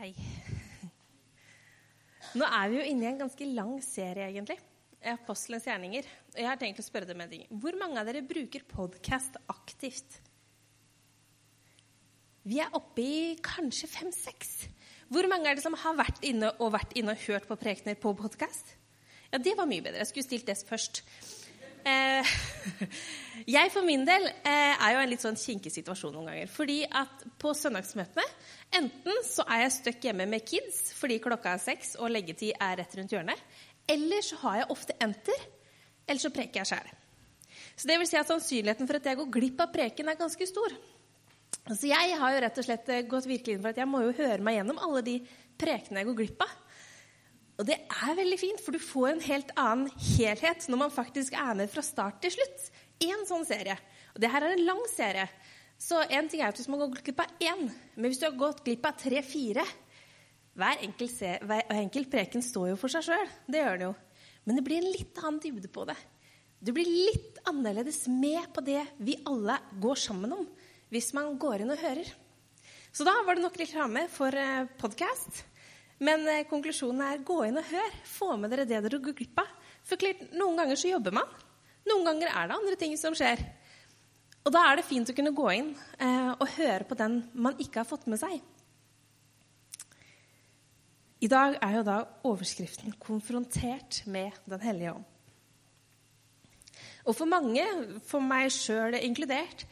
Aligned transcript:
Hei. 0.00 0.14
Nå 2.40 2.46
er 2.46 2.70
vi 2.72 2.78
jo 2.78 2.84
inne 2.88 3.04
i 3.04 3.08
en 3.10 3.18
ganske 3.20 3.48
lang 3.52 3.74
serie, 3.84 4.30
egentlig. 4.30 4.56
Apostelens 5.12 5.66
gjerninger. 5.68 6.06
Og 6.30 6.38
jeg 6.40 6.48
har 6.48 6.60
tenkt 6.62 6.80
å 6.80 6.84
spørre 6.86 7.10
dere 7.10 7.20
med 7.20 7.28
ting. 7.34 7.42
Hvor 7.60 7.76
mange 7.76 8.00
av 8.00 8.08
dere 8.08 8.22
bruker 8.24 8.64
podkast 8.70 9.36
aktivt? 9.52 10.16
Vi 12.48 12.62
er 12.64 12.72
oppe 12.80 13.04
i 13.04 13.20
kanskje 13.44 13.90
fem-seks. 13.92 14.54
Hvor 15.12 15.28
mange 15.28 15.52
er 15.52 15.60
det 15.60 15.66
som 15.66 15.76
har 15.76 16.00
vært 16.00 16.24
inne 16.24 16.54
og 16.56 16.72
vært 16.78 16.96
inne 16.96 17.12
og 17.12 17.26
hørt 17.26 17.50
på 17.50 17.60
prekener 17.60 18.00
på 18.00 18.16
podkast? 18.16 18.72
Ja, 19.28 19.36
det 19.36 19.52
var 19.58 19.68
mye 19.68 19.84
bedre. 19.84 20.00
Jeg 20.00 20.14
skulle 20.14 20.30
stilt 20.30 20.48
det 20.48 20.56
først. 20.64 21.04
Eh, 21.86 22.30
jeg 23.56 23.72
for 23.72 23.86
min 23.86 24.04
del 24.08 24.26
eh, 24.28 24.74
er 24.74 24.94
jo 24.94 25.02
en 25.02 25.10
litt 25.10 25.24
sånn 25.24 25.38
kinkig 25.40 25.72
situasjon 25.74 26.14
noen 26.16 26.30
ganger. 26.30 26.52
Fordi 26.52 26.78
at 26.86 27.24
på 27.40 27.54
søndagsmøtene 27.56 28.26
enten 28.80 29.24
så 29.26 29.46
er 29.48 29.64
jeg 29.64 29.74
stuck 29.78 30.06
hjemme 30.06 30.28
med 30.30 30.44
kids 30.46 30.92
fordi 30.98 31.18
klokka 31.22 31.56
er 31.56 31.62
seks 31.62 31.96
og 31.98 32.12
leggetid 32.12 32.54
er 32.56 32.78
rett 32.82 32.96
rundt 32.98 33.16
hjørnet. 33.16 33.42
Eller 33.90 34.24
så 34.24 34.38
har 34.44 34.60
jeg 34.60 34.70
ofte 34.76 34.96
enter. 35.02 35.44
Eller 36.06 36.22
så 36.22 36.32
preker 36.34 36.62
jeg 36.62 36.72
sjæl. 36.72 36.94
Så 37.76 37.88
det 37.88 37.96
vil 38.00 38.08
si 38.08 38.18
at 38.20 38.28
sannsynligheten 38.28 38.88
for 38.88 39.00
at 39.00 39.06
jeg 39.08 39.18
går 39.18 39.30
glipp 39.32 39.60
av 39.64 39.70
preken, 39.72 40.08
er 40.10 40.18
ganske 40.20 40.46
stor. 40.48 40.74
Så 41.70 41.88
jeg 41.88 42.16
har 42.18 42.34
jo 42.34 42.40
rett 42.44 42.58
og 42.60 42.66
slett 42.66 42.90
gått 43.08 43.28
virkelig 43.30 43.56
inn 43.56 43.62
for 43.62 43.72
at 43.72 43.78
jeg 43.80 43.88
må 43.88 44.02
jo 44.04 44.16
høre 44.18 44.42
meg 44.44 44.58
gjennom 44.58 44.80
alle 44.84 45.02
de 45.06 45.14
prekene 45.60 46.02
jeg 46.02 46.08
går 46.10 46.18
glipp 46.18 46.44
av. 46.44 46.52
Og 47.60 47.66
det 47.68 47.76
er 47.76 48.16
veldig 48.16 48.38
fint, 48.40 48.60
for 48.64 48.72
du 48.72 48.80
får 48.80 49.10
en 49.10 49.24
helt 49.26 49.50
annen 49.60 49.90
helhet 50.16 50.64
når 50.70 50.80
man 50.86 50.92
faktisk 50.94 51.34
er 51.36 51.58
med 51.58 51.68
fra 51.68 51.84
start 51.84 52.22
til 52.24 52.32
slutt 52.38 52.70
Én 53.00 53.22
sånn 53.24 53.46
serie. 53.48 53.78
Og 54.12 54.20
det 54.20 54.28
her 54.28 54.44
er 54.44 54.52
en 54.52 54.66
lang 54.66 54.80
serie. 54.92 55.24
Så 55.80 56.02
en 56.12 56.26
ting 56.28 56.42
er 56.42 56.50
at 56.52 56.58
hvis 56.58 56.68
man 56.68 56.82
går 56.82 56.98
glipp 56.98 57.22
av 57.24 57.30
én, 57.40 57.62
men 57.96 58.08
hvis 58.10 58.20
du 58.20 58.26
har 58.26 58.36
gått 58.36 58.60
glipp 58.66 58.84
av 58.84 58.98
tre-fire 59.00 59.64
hver 60.60 60.82
hver 60.84 61.72
enkelt 61.72 62.10
preken 62.12 62.44
står 62.44 62.72
jo 62.72 62.78
for 62.80 62.92
seg 62.92 63.06
sjøl. 63.06 63.28
Det 63.48 63.62
gjør 63.62 63.78
den 63.78 63.86
jo. 63.88 63.94
Men 64.44 64.58
det 64.58 64.64
blir 64.66 64.82
en 64.82 64.92
litt 64.92 65.20
annen 65.22 65.40
dybde 65.40 65.70
på 65.72 65.86
det. 65.88 65.96
Du 66.60 66.74
blir 66.76 66.88
litt 66.88 67.40
annerledes 67.48 68.02
med 68.12 68.50
på 68.52 68.64
det 68.64 68.82
vi 69.00 69.16
alle 69.24 69.56
går 69.80 70.00
sammen 70.00 70.34
om, 70.36 70.44
hvis 70.92 71.14
man 71.16 71.38
går 71.40 71.64
inn 71.64 71.72
og 71.72 71.80
hører. 71.80 72.08
Så 72.92 73.06
da 73.06 73.14
var 73.24 73.38
det 73.38 73.46
nok 73.46 73.56
litt 73.60 73.72
ramme 73.76 74.04
for 74.12 74.34
eh, 74.36 74.68
podkast. 74.80 75.46
Men 76.04 76.24
eh, 76.32 76.46
konklusjonen 76.48 77.02
er 77.04 77.24
gå 77.26 77.42
inn 77.46 77.60
og 77.60 77.70
hør. 77.70 77.96
Få 78.08 78.34
med 78.40 78.52
dere 78.52 78.68
det 78.68 78.80
dere 78.86 79.00
går 79.02 79.16
glipp 79.18 79.42
av. 79.42 79.50
For 79.84 80.00
klart, 80.00 80.22
noen 80.36 80.58
ganger 80.60 80.78
så 80.80 80.92
jobber 80.92 81.14
man. 81.20 81.28
Noen 81.88 82.06
ganger 82.08 82.30
er 82.32 82.48
det 82.48 82.56
andre 82.56 82.78
ting 82.80 82.96
som 83.00 83.16
skjer. 83.16 83.42
Og 84.40 84.54
da 84.54 84.62
er 84.68 84.80
det 84.80 84.88
fint 84.88 85.10
å 85.10 85.16
kunne 85.16 85.34
gå 85.36 85.50
inn 85.52 85.74
eh, 86.00 86.32
og 86.32 86.56
høre 86.56 86.86
på 86.88 86.96
den 86.96 87.20
man 87.34 87.58
ikke 87.60 87.82
har 87.82 87.88
fått 87.88 88.08
med 88.08 88.20
seg. 88.20 88.40
I 91.20 91.28
dag 91.28 91.58
er 91.60 91.74
jo 91.76 91.84
da 91.84 91.98
overskriften 92.24 92.94
'Konfrontert 92.96 94.06
med 94.06 94.32
Den 94.48 94.60
hellige 94.64 94.94
ånd'. 94.94 95.08
Og 97.04 97.16
for 97.16 97.28
mange, 97.28 97.64
for 98.08 98.24
meg 98.24 98.48
sjøl 98.52 98.96
inkludert, 98.96 99.66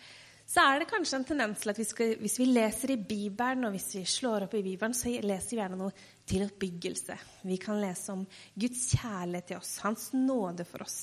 så 0.49 0.63
er 0.65 0.81
det 0.81 0.89
kanskje 0.89 1.19
en 1.19 1.27
tendens 1.29 1.61
til 1.61 1.71
at 1.75 1.79
vi 1.79 1.85
skal, 1.85 2.15
hvis 2.23 2.39
vi 2.41 2.47
leser 2.49 2.95
i 2.95 2.97
Bibelen, 2.97 3.67
og 3.69 3.75
hvis 3.75 3.91
vi 3.99 4.05
slår 4.09 4.47
opp 4.47 4.55
i 4.57 4.63
Bibelen, 4.65 4.95
så 4.97 5.11
leser 5.13 5.53
vi 5.53 5.61
gjerne 5.61 5.77
noe 5.77 5.93
til 6.29 6.47
oppbyggelse. 6.47 7.17
Vi 7.45 7.59
kan 7.61 7.77
lese 7.83 8.15
om 8.15 8.23
Guds 8.57 8.87
kjærlighet 8.95 9.51
til 9.51 9.59
oss, 9.59 9.75
Hans 9.85 10.07
nåde 10.17 10.65
for 10.69 10.87
oss, 10.87 10.97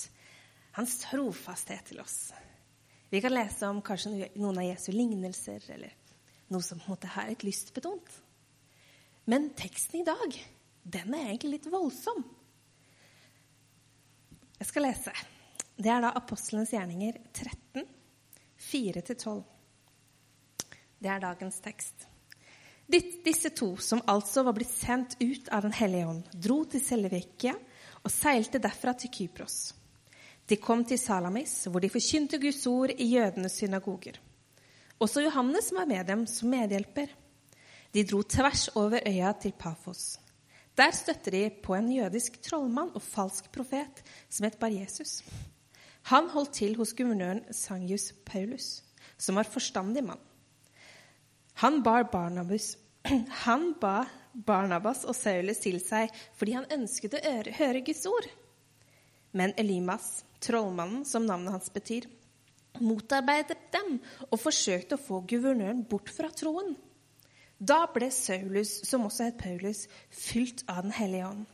Hans 0.79 0.95
trofasthet 1.03 1.91
til 1.91 2.02
oss. 2.02 2.17
Vi 3.13 3.21
kan 3.21 3.35
lese 3.35 3.69
om 3.69 3.83
kanskje 3.85 4.31
noen 4.33 4.57
av 4.63 4.65
Jesu 4.65 4.89
lignelser, 4.95 5.61
eller 5.75 5.93
noe 6.49 6.65
som 6.65 6.81
på 6.81 6.89
en 6.89 6.95
måte 6.95 7.11
er 7.13 7.30
et 7.35 7.45
lystbetont. 7.45 8.15
Men 9.30 9.52
teksten 9.57 10.02
i 10.02 10.07
dag, 10.07 10.39
den 10.81 11.13
er 11.13 11.30
egentlig 11.30 11.59
litt 11.59 11.69
voldsom. 11.69 12.25
Jeg 14.57 14.71
skal 14.71 14.87
lese. 14.87 15.13
Det 15.77 15.93
er 15.93 16.02
da 16.02 16.15
Apostlenes 16.17 16.73
gjerninger 16.73 17.21
13, 17.30 17.86
4-12. 18.71 19.43
Det 20.99 21.11
er 21.11 21.21
dagens 21.21 21.61
tekst. 21.61 22.08
Disse 22.86 23.49
to, 23.58 23.76
som 23.81 24.03
altså 24.09 24.43
var 24.45 24.53
blitt 24.58 24.73
sendt 24.73 25.15
ut 25.21 25.49
av 25.49 25.65
Den 25.65 25.73
hellige 25.73 26.08
ånd, 26.08 26.27
dro 26.33 26.64
til 26.70 26.83
Selvikia 26.83 27.55
og 28.03 28.14
seilte 28.14 28.61
derfra 28.61 28.93
til 28.93 29.11
Kypros. 29.14 29.73
De 30.45 30.58
kom 30.61 30.83
til 30.86 30.99
Salamis, 31.02 31.64
hvor 31.65 31.81
de 31.81 31.89
forkynte 31.89 32.37
Guds 32.37 32.61
ord 32.70 32.93
i 32.93 33.08
jødenes 33.15 33.58
synagoger. 33.58 34.20
Også 35.02 35.23
Johannes 35.26 35.71
var 35.73 35.89
med 35.89 36.05
dem 36.05 36.27
som 36.30 36.53
medhjelper. 36.53 37.09
De 37.93 38.03
dro 38.05 38.21
tvers 38.21 38.67
over 38.77 39.02
øya 39.08 39.33
til 39.42 39.55
Pafos. 39.58 40.20
Der 40.77 40.92
støtte 40.92 41.32
de 41.32 41.49
på 41.64 41.73
en 41.76 41.92
jødisk 41.92 42.42
trollmann 42.43 42.93
og 42.93 43.02
falsk 43.02 43.49
profet 43.52 44.03
som 44.30 44.45
het 44.45 44.59
Bar-Jesus. 44.59 45.23
Han 46.11 46.30
holdt 46.30 46.54
til 46.60 46.76
hos 46.77 46.93
guvernøren 46.93 47.43
Sangius 47.54 48.11
Paulus, 48.27 48.83
som 49.17 49.39
var 49.39 49.49
forstandig 49.49 50.04
mann. 50.05 50.21
Han 51.61 51.82
bar 51.83 52.05
han 53.45 53.73
ba 53.82 54.05
Barnabas 54.33 55.05
og 55.05 55.15
Saulus 55.15 55.61
til 55.61 55.77
seg 55.80 56.10
fordi 56.36 56.55
han 56.58 56.70
ønsket 56.73 57.15
å 57.15 57.33
høre 57.58 57.83
Guds 57.86 58.05
ord. 58.10 58.27
Men 59.32 59.54
Elimas, 59.58 60.23
trollmannen 60.42 61.05
som 61.05 61.26
navnet 61.26 61.54
hans 61.54 61.70
betyr, 61.73 62.08
motarbeidet 62.82 63.58
dem 63.71 63.99
og 64.30 64.39
forsøkte 64.42 64.98
å 64.98 65.02
få 65.02 65.21
guvernøren 65.27 65.86
bort 65.89 66.11
fra 66.11 66.30
troen. 66.30 66.76
Da 67.58 67.86
ble 67.88 68.10
Saulus, 68.11 68.82
som 68.88 69.05
også 69.08 69.30
het 69.30 69.39
Paulus, 69.39 69.86
fylt 70.11 70.65
av 70.67 70.83
Den 70.83 70.95
hellige 70.95 71.30
ånd. 71.30 71.45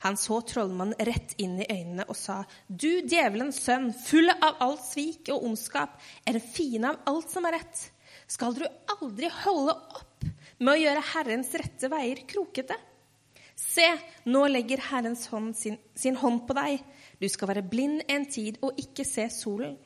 Han 0.00 0.16
så 0.16 0.40
trollmannen 0.48 0.96
rett 1.04 1.34
inn 1.42 1.58
i 1.60 1.66
øynene 1.68 2.06
og 2.08 2.16
sa, 2.16 2.40
Du 2.66 3.02
djevelens 3.04 3.58
sønn, 3.60 3.90
full 3.92 4.32
av 4.32 4.62
alt 4.64 4.84
svik 4.86 5.28
og 5.34 5.44
ondskap, 5.50 5.98
er 6.24 6.38
en 6.38 6.46
fiende 6.54 6.94
av 6.94 7.02
alt 7.12 7.28
som 7.32 7.48
er 7.48 7.58
rett. 7.58 7.82
Skal 8.30 8.56
du 8.56 8.64
aldri 8.94 9.28
holde 9.42 9.74
opp 9.74 10.24
med 10.60 10.72
å 10.72 10.80
gjøre 10.80 11.04
Herrens 11.12 11.52
rette 11.58 11.90
veier 11.92 12.24
krokete? 12.30 12.78
Se, 13.60 13.86
nå 14.24 14.46
legger 14.48 14.80
Herrens 14.88 15.26
hånd 15.28 15.52
sin, 15.58 15.76
sin 15.94 16.16
hånd 16.16 16.46
på 16.48 16.56
deg. 16.56 16.80
Du 17.20 17.28
skal 17.28 17.52
være 17.52 17.66
blind 17.68 18.06
en 18.08 18.24
tid 18.24 18.56
og 18.64 18.78
ikke 18.80 19.04
se 19.04 19.28
solen. 19.34 19.76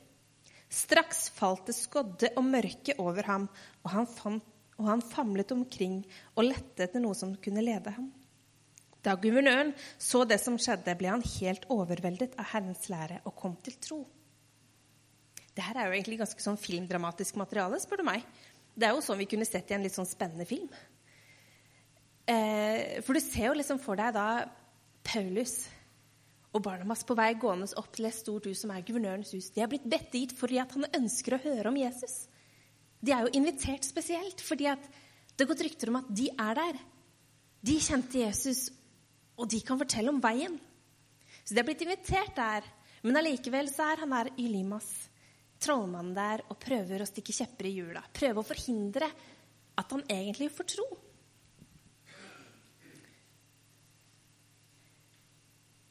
Straks 0.71 1.27
falt 1.35 1.67
det 1.67 1.75
skodde 1.75 2.31
og 2.39 2.47
mørke 2.47 2.95
over 3.03 3.27
ham, 3.27 3.49
og 3.83 3.91
han, 3.91 4.07
fant, 4.07 4.45
og 4.79 4.87
han 4.89 5.03
famlet 5.03 5.51
omkring 5.55 6.01
og 6.35 6.47
lette 6.47 6.87
etter 6.87 7.03
noe 7.03 7.15
som 7.17 7.35
kunne 7.41 7.63
lede 7.63 7.93
ham. 7.97 8.07
Da 9.05 9.13
guvernøren 9.21 9.71
så 10.01 10.23
det 10.25 10.39
som 10.41 10.57
skjedde, 10.57 10.95
ble 10.97 11.11
han 11.13 11.23
helt 11.37 11.67
overveldet 11.73 12.33
av 12.41 12.49
Herrens 12.55 12.87
lære 12.89 13.21
og 13.25 13.35
kom 13.37 13.53
til 13.61 13.77
tro. 13.81 13.99
Dette 15.55 15.77
er 15.77 15.87
jo 15.87 15.95
egentlig 15.95 16.19
ganske 16.19 16.41
sånn 16.41 16.59
filmdramatisk 16.59 17.37
materiale, 17.39 17.79
spør 17.79 18.01
du 18.01 18.07
meg. 18.09 18.25
Det 18.75 18.89
er 18.89 18.95
jo 18.95 19.03
sånn 19.05 19.21
vi 19.21 19.29
kunne 19.29 19.47
sett 19.47 19.69
i 19.71 19.77
en 19.77 19.85
litt 19.85 19.95
sånn 19.95 20.09
spennende 20.09 20.47
film. 20.49 20.67
Eh, 22.27 22.99
for 23.05 23.15
du 23.15 23.21
ser 23.23 23.51
jo 23.51 23.57
liksom 23.59 23.79
for 23.79 23.99
deg 23.99 24.15
da 24.17 24.27
Paulus 25.05 25.59
og 26.55 26.63
Barnamas 26.65 27.05
på 27.05 27.15
vei 27.15 27.29
gående 27.37 27.69
opp 27.77 27.91
til 27.93 28.07
et 28.09 28.15
stort 28.15 28.47
hus 28.49 28.63
som 28.63 28.73
er 28.73 28.83
guvernørens 28.87 29.35
hus. 29.35 29.51
De 29.53 29.61
har 29.61 29.69
blitt 29.71 29.85
bedt 29.87 30.09
dit 30.15 30.33
fordi 30.35 30.57
at 30.59 30.73
han 30.75 30.89
ønsker 30.97 31.37
å 31.37 31.43
høre 31.45 31.69
om 31.69 31.77
Jesus. 31.79 32.25
De 33.05 33.13
er 33.13 33.25
jo 33.25 33.35
invitert 33.37 33.85
spesielt 33.85 34.41
fordi 34.43 34.67
at 34.71 34.81
det 35.35 35.43
har 35.43 35.51
gått 35.51 35.65
rykter 35.67 35.91
om 35.91 35.99
at 36.01 36.09
de 36.15 36.29
er 36.31 36.57
der. 36.57 36.81
De 37.65 37.75
kjente 37.83 38.23
Jesus 38.23 38.69
og 39.35 39.49
de 39.51 39.59
kan 39.65 39.79
fortelle 39.79 40.11
om 40.11 40.21
veien. 40.23 40.55
Så 41.43 41.53
de 41.53 41.61
er 41.61 41.67
blitt 41.67 41.83
invitert 41.85 42.35
der. 42.37 42.65
Men 43.05 43.19
allikevel 43.19 43.67
så 43.69 43.85
er 43.91 44.01
han 44.01 44.13
der 44.15 44.31
Ylimas, 44.41 44.87
trollmannen 45.61 46.15
der, 46.15 46.41
og 46.49 46.57
prøver 46.61 47.03
å 47.03 47.09
stikke 47.09 47.35
kjepper 47.35 47.69
i 47.69 47.75
hjula. 47.75 48.01
Prøver 48.15 48.41
å 48.41 48.47
forhindre 48.47 49.09
at 49.77 49.91
han 49.93 50.05
egentlig 50.09 50.49
får 50.55 50.69
tro. 50.73 50.87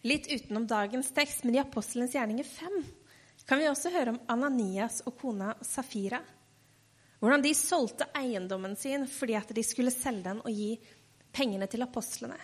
Litt 0.05 0.26
utenom 0.29 0.67
dagens 0.69 1.12
tekst, 1.17 1.47
men 1.47 1.56
i 1.56 1.62
Apostelens 1.62 2.12
gjerninger 2.17 2.44
5 2.44 2.82
kan 3.49 3.61
vi 3.61 3.69
også 3.69 3.93
høre 3.93 4.14
om 4.14 4.20
Ananias 4.32 5.02
og 5.08 5.17
kona 5.20 5.55
Safira. 5.64 6.20
Hvordan 7.20 7.44
de 7.44 7.52
solgte 7.56 8.08
eiendommen 8.17 8.75
sin 8.76 9.06
fordi 9.08 9.37
at 9.38 9.52
de 9.56 9.64
skulle 9.64 9.93
selge 9.94 10.26
den 10.26 10.43
og 10.44 10.52
gi 10.52 10.75
pengene 11.32 11.69
til 11.70 11.85
apostlene. 11.85 12.37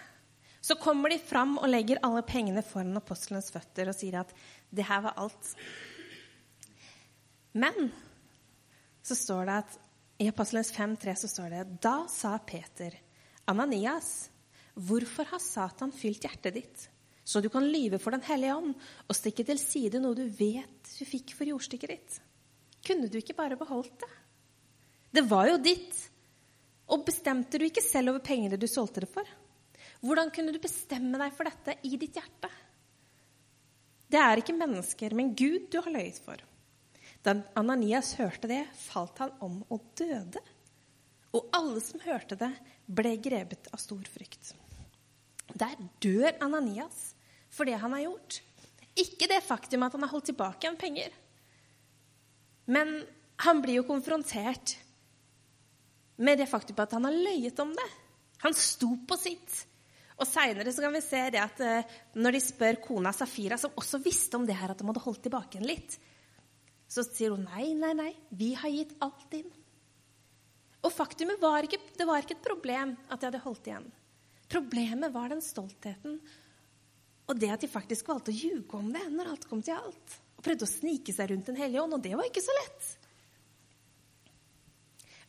Så 0.60 0.76
kommer 0.76 1.12
de 1.12 1.18
fram 1.18 1.56
og 1.58 1.70
legger 1.70 2.02
alle 2.04 2.22
pengene 2.26 2.62
foran 2.64 2.98
apostlenes 3.00 3.48
føtter 3.52 3.88
og 3.88 3.96
sier 3.96 4.20
at 4.20 4.34
det 4.70 4.84
her 4.86 5.02
var 5.06 5.16
alt. 5.20 5.54
Men 7.56 7.88
så 9.02 9.16
står 9.16 9.48
det 9.48 9.56
at 9.64 9.78
i 10.20 10.28
Apostelens 10.28 10.72
5,3 10.76 11.14
så 11.16 11.28
står 11.32 11.52
det 11.54 11.66
Da 11.80 12.04
sa 12.12 12.34
Peter, 12.44 12.92
Ananias, 13.48 14.28
hvorfor 14.76 15.24
har 15.32 15.40
Satan 15.40 15.94
fylt 15.96 16.26
hjertet 16.26 16.58
ditt, 16.58 16.82
så 17.24 17.40
du 17.40 17.48
kan 17.48 17.64
lyve 17.64 17.98
for 18.02 18.12
Den 18.12 18.24
hellige 18.26 18.56
ånd 18.58 18.74
og 19.06 19.16
stikke 19.16 19.46
til 19.48 19.60
side 19.60 20.00
noe 20.02 20.18
du 20.18 20.26
vet 20.26 20.92
du 20.98 21.04
fikk 21.08 21.32
for 21.38 21.48
jordstykket 21.48 21.94
ditt? 21.94 22.20
Kunne 22.84 23.08
du 23.08 23.16
ikke 23.20 23.36
bare 23.38 23.58
beholdt 23.60 23.96
det? 24.02 24.12
Det 25.10 25.24
var 25.26 25.48
jo 25.50 25.58
ditt, 25.58 26.06
Og 26.90 27.04
bestemte 27.06 27.58
du 27.58 27.64
ikke 27.64 27.84
selv 27.86 28.10
over 28.10 28.22
pengene 28.26 28.58
du 28.58 28.66
solgte 28.66 29.04
det 29.04 29.08
for? 29.12 29.26
Hvordan 30.00 30.30
kunne 30.32 30.52
du 30.54 30.60
bestemme 30.62 31.18
deg 31.20 31.34
for 31.36 31.48
dette 31.48 31.76
i 31.88 31.96
ditt 32.00 32.16
hjerte? 32.16 32.50
Det 34.10 34.18
er 34.18 34.40
ikke 34.40 34.56
mennesker, 34.56 35.14
men 35.14 35.34
Gud 35.38 35.68
du 35.70 35.78
har 35.84 35.92
løyet 35.92 36.18
for. 36.24 36.40
Da 37.22 37.36
Ananias 37.58 38.14
hørte 38.18 38.48
det, 38.50 38.64
falt 38.88 39.20
han 39.20 39.34
om 39.44 39.60
og 39.68 39.84
døde. 39.98 40.40
Og 41.36 41.46
alle 41.54 41.82
som 41.84 42.02
hørte 42.02 42.38
det, 42.40 42.50
ble 42.90 43.14
grepet 43.22 43.68
av 43.70 43.82
stor 43.82 44.02
frykt. 44.10 44.54
Der 45.54 45.76
dør 46.02 46.32
Ananias 46.42 47.12
for 47.52 47.68
det 47.68 47.78
han 47.82 47.94
har 47.94 48.06
gjort. 48.08 48.40
Ikke 48.98 49.28
det 49.30 49.42
faktum 49.46 49.84
at 49.86 49.94
han 49.94 50.06
har 50.06 50.12
holdt 50.14 50.30
tilbake 50.32 50.64
igjen 50.64 50.80
penger. 50.80 51.14
Men 52.70 53.02
han 53.44 53.62
blir 53.62 53.80
jo 53.80 53.88
konfrontert 53.88 54.76
med 56.20 56.38
det 56.40 56.48
faktum 56.50 56.80
at 56.82 56.92
han 56.96 57.06
har 57.06 57.16
løyet 57.16 57.62
om 57.62 57.72
det. 57.76 57.90
Han 58.42 58.56
sto 58.56 58.94
på 59.08 59.16
sitt. 59.20 59.66
Og 60.20 60.28
Seinere 60.28 60.74
kan 60.76 60.92
vi 60.92 61.00
se 61.04 61.22
det 61.32 61.40
at 61.40 61.62
eh, 61.64 61.94
når 62.20 62.36
de 62.36 62.42
spør 62.44 62.80
kona 62.84 63.12
Safira, 63.16 63.56
som 63.60 63.72
også 63.80 64.02
visste 64.04 64.36
om 64.36 64.44
det 64.48 64.58
her, 64.58 64.74
at 64.74 64.80
de 64.80 64.88
hadde 64.88 65.04
holdt 65.04 65.22
tilbake 65.24 65.56
igjen 65.56 65.70
litt, 65.70 65.96
så 66.90 67.04
sier 67.06 67.32
hun 67.32 67.46
nei, 67.46 67.70
nei, 67.78 67.94
nei, 67.96 68.10
vi 68.36 68.52
har 68.58 68.72
gitt 68.74 68.92
alt 69.04 69.38
inn. 69.38 69.48
Og 70.84 70.92
faktumet 70.92 71.40
var 71.40 71.64
ikke, 71.64 71.80
det 71.96 72.06
var 72.08 72.22
ikke 72.24 72.36
et 72.36 72.44
problem 72.44 72.94
at 73.08 73.20
de 73.20 73.28
hadde 73.30 73.42
holdt 73.44 73.68
igjen. 73.70 73.88
Problemet 74.50 75.12
var 75.14 75.32
den 75.32 75.42
stoltheten 75.44 76.18
og 77.30 77.38
det 77.38 77.52
at 77.54 77.62
de 77.62 77.70
faktisk 77.70 78.08
valgte 78.10 78.32
å 78.32 78.34
ljuge 78.34 78.74
om 78.78 78.88
det 78.90 79.04
når 79.12 79.30
alt 79.30 79.46
kom 79.46 79.60
til 79.62 79.76
alt. 79.78 80.16
Og 80.34 80.42
prøvde 80.42 80.66
å 80.66 80.70
snike 80.70 81.14
seg 81.14 81.30
rundt 81.30 81.46
Den 81.46 81.60
hellige 81.60 81.84
ånd, 81.84 81.94
og 81.94 82.02
det 82.02 82.16
var 82.18 82.26
ikke 82.26 82.42
så 82.42 82.56
lett. 82.58 82.88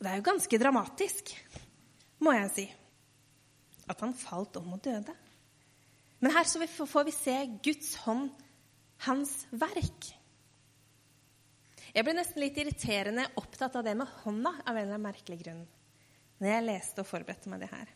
Det 0.02 0.10
er 0.10 0.18
jo 0.18 0.26
ganske 0.26 0.58
dramatisk, 0.58 1.30
må 2.26 2.32
jeg 2.34 2.48
si, 2.56 2.64
at 3.90 4.02
han 4.04 4.14
falt 4.16 4.56
om 4.60 4.74
og 4.76 4.82
døde. 4.84 5.14
Men 6.22 6.34
her 6.36 6.46
får 6.46 7.06
vi 7.08 7.14
se 7.14 7.36
Guds 7.64 7.94
hånd, 8.04 8.30
hans 9.08 9.32
verk. 9.50 10.12
Jeg 11.92 12.06
ble 12.06 12.14
nesten 12.16 12.40
litt 12.40 12.58
irriterende 12.60 13.26
opptatt 13.40 13.74
av 13.76 13.84
det 13.84 13.96
med 13.98 14.10
hånda 14.22 14.54
av 14.62 14.76
en 14.76 14.84
eller 14.84 14.94
annen 14.94 15.08
merkelig 15.10 15.42
grunn 15.42 15.64
når 16.42 16.48
jeg 16.50 16.66
leste 16.66 17.02
og 17.02 17.06
forberedte 17.06 17.50
meg 17.52 17.60
det 17.62 17.68
her. 17.70 17.90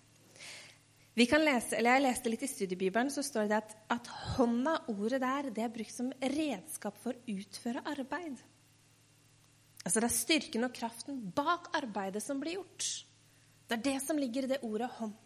Lese, 1.17 1.79
jeg 1.81 2.03
leste 2.03 2.31
litt 2.31 2.45
i 2.45 2.51
studiebibelen, 2.51 3.09
så 3.11 3.25
står 3.25 3.49
det 3.51 3.57
at, 3.57 3.73
at 3.91 4.11
hånda, 4.37 4.75
ordet 4.93 5.19
der, 5.23 5.49
det 5.51 5.65
er 5.65 5.73
brukt 5.73 5.95
som 5.95 6.13
redskap 6.21 6.99
for 7.01 7.17
å 7.17 7.39
utføre 7.39 7.83
arbeid. 7.89 8.43
Altså 9.81 10.03
Det 10.03 10.11
er 10.11 10.15
styrken 10.15 10.69
og 10.69 10.75
kraften 10.77 11.19
bak 11.35 11.71
arbeidet 11.79 12.23
som 12.23 12.39
blir 12.43 12.59
gjort. 12.59 12.87
Det 13.67 13.79
er 13.79 13.85
det 13.89 13.97
som 14.05 14.21
ligger 14.21 14.47
i 14.47 14.51
det 14.53 14.61
ordet 14.67 14.91
hånd. 14.99 15.17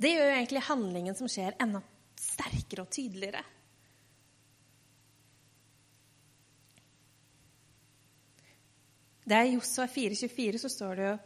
Det 0.00 0.14
gjør 0.14 0.30
jo 0.30 0.36
egentlig 0.36 0.62
handlingen 0.64 1.16
som 1.16 1.28
skjer, 1.28 1.56
enda 1.60 1.82
sterkere 2.20 2.86
og 2.86 2.92
tydeligere. 2.92 3.42
Det 9.30 9.36
er 9.36 9.46
i 9.46 9.54
Josua 9.54 9.86
4,24 9.86 10.58
så 10.58 10.70
står 10.72 10.96
det 10.98 11.04
jo, 11.06 11.18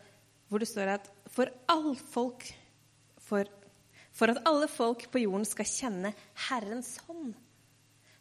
hvor 0.51 0.61
det 0.61 0.69
står 0.69 0.91
at 0.99 1.07
for, 1.33 1.49
all 1.71 1.95
folk, 1.97 2.45
for, 3.17 3.49
for 4.13 4.33
at 4.35 4.43
alle 4.45 4.69
folk 4.69 5.07
på 5.11 5.23
jorden 5.23 5.47
skal 5.49 5.71
kjenne 5.71 6.13
Herrens 6.49 6.97
hånd. 7.07 7.33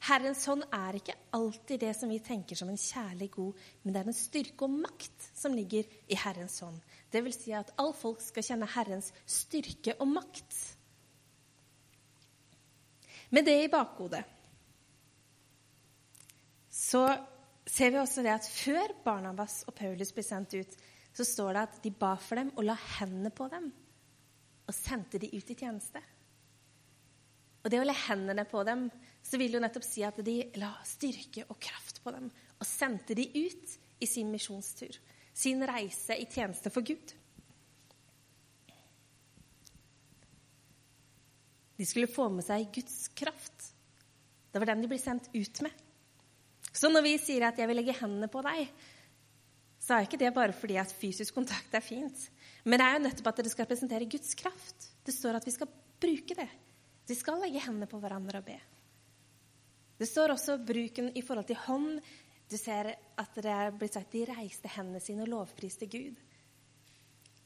Herrens 0.04 0.44
hånd 0.50 0.66
er 0.68 0.98
ikke 0.98 1.16
alltid 1.38 1.80
det 1.86 1.94
som 1.96 2.12
vi 2.12 2.20
tenker 2.24 2.60
som 2.60 2.68
en 2.68 2.80
kjærlig 2.80 3.30
god, 3.32 3.60
men 3.84 3.96
det 3.96 4.02
er 4.02 4.10
en 4.12 4.18
styrke 4.18 4.68
og 4.68 4.74
makt 4.84 5.28
som 5.32 5.56
ligger 5.56 5.88
i 6.12 6.18
Herrens 6.20 6.58
hånd. 6.60 6.80
Det 7.08 7.22
vil 7.24 7.36
si 7.36 7.54
at 7.56 7.72
all 7.80 7.94
folk 7.96 8.20
skal 8.24 8.44
kjenne 8.44 8.68
Herrens 8.74 9.14
styrke 9.24 9.96
og 10.04 10.10
makt. 10.12 10.58
Med 13.34 13.48
det 13.48 13.56
i 13.64 13.72
bakhodet 13.72 14.26
så 16.74 17.06
ser 17.70 17.94
vi 17.94 18.02
også 18.02 18.26
det 18.26 18.34
at 18.34 18.50
før 18.50 18.92
Barnabas 19.06 19.62
og 19.70 19.76
Paulus 19.78 20.12
ble 20.12 20.26
sendt 20.26 20.56
ut, 20.58 20.76
så 21.14 21.24
står 21.24 21.54
det 21.54 21.64
at 21.64 21.80
de 21.86 21.92
ba 21.96 22.16
for 22.20 22.42
dem 22.42 22.52
og 22.58 22.66
la 22.68 22.76
hendene 22.98 23.32
på 23.32 23.48
dem. 23.54 23.70
Og 24.68 24.76
sendte 24.76 25.22
de 25.22 25.30
ut 25.32 25.52
i 25.54 25.58
tjeneste. 25.58 26.02
Og 27.64 27.72
det 27.72 27.80
å 27.80 27.88
le 27.88 27.96
hendene 27.96 28.44
på 28.50 28.64
dem, 28.68 28.90
så 29.24 29.40
vil 29.40 29.56
jo 29.56 29.62
nettopp 29.64 29.86
si 29.88 30.04
at 30.04 30.20
de 30.26 30.36
la 30.60 30.74
styrke 30.88 31.46
og 31.48 31.60
kraft 31.64 32.02
på 32.04 32.12
dem. 32.12 32.28
Og 32.60 32.68
sendte 32.68 33.16
de 33.16 33.26
ut 33.32 33.76
i 34.04 34.10
sin 34.10 34.32
misjonstur. 34.32 34.98
Sin 35.34 35.64
reise 35.66 36.18
i 36.20 36.28
tjeneste 36.30 36.72
for 36.74 36.84
Gud. 36.86 37.16
De 41.80 41.88
skulle 41.88 42.12
få 42.12 42.28
med 42.30 42.46
seg 42.46 42.68
Guds 42.76 43.08
kraft. 43.16 43.72
Det 44.52 44.62
var 44.62 44.70
den 44.70 44.84
de 44.84 44.92
ble 44.92 45.00
sendt 45.02 45.32
ut 45.34 45.64
med. 45.66 45.72
Så 46.74 46.90
når 46.92 47.06
vi 47.06 47.18
sier 47.22 47.48
at 47.48 47.58
'jeg 47.58 47.68
vil 47.68 47.78
legge 47.78 48.00
hendene 48.00 48.28
på 48.28 48.42
deg', 48.42 48.70
så 49.80 49.96
er 49.96 50.06
ikke 50.06 50.20
det 50.20 50.34
bare 50.34 50.54
fordi 50.54 50.76
at 50.80 50.92
fysisk 50.92 51.34
kontakt 51.34 51.74
er 51.74 51.82
fint. 51.82 52.30
Men 52.64 52.80
det 52.80 52.86
er 52.86 52.94
jo 52.94 53.04
nettopp 53.04 53.28
at 53.28 53.44
det 53.44 53.52
skal 53.52 53.66
representere 53.66 54.10
Guds 54.10 54.34
kraft. 54.34 54.90
Det 55.06 55.14
står 55.14 55.36
at 55.36 55.46
vi 55.46 55.52
skal 55.52 55.68
bruke 56.00 56.36
det. 56.36 56.50
Vi 57.08 57.18
skal 57.20 57.42
legge 57.42 57.62
hendene 57.64 57.90
på 57.90 58.00
hverandre 58.00 58.40
og 58.40 58.48
be. 58.48 58.60
Det 60.00 60.08
står 60.10 60.34
også 60.34 60.60
bruken 60.66 61.12
i 61.18 61.24
forhold 61.26 61.48
til 61.50 61.60
hånd. 61.66 61.98
Du 62.50 62.56
ser 62.60 62.94
at 63.20 63.40
det 63.40 63.52
er 63.52 63.74
blitt 63.76 63.96
sagt 63.96 64.16
de 64.16 64.26
reiste 64.30 64.72
hendene 64.72 65.02
sine 65.04 65.26
og 65.26 65.32
lovpriste 65.32 65.88
Gud. 65.92 66.16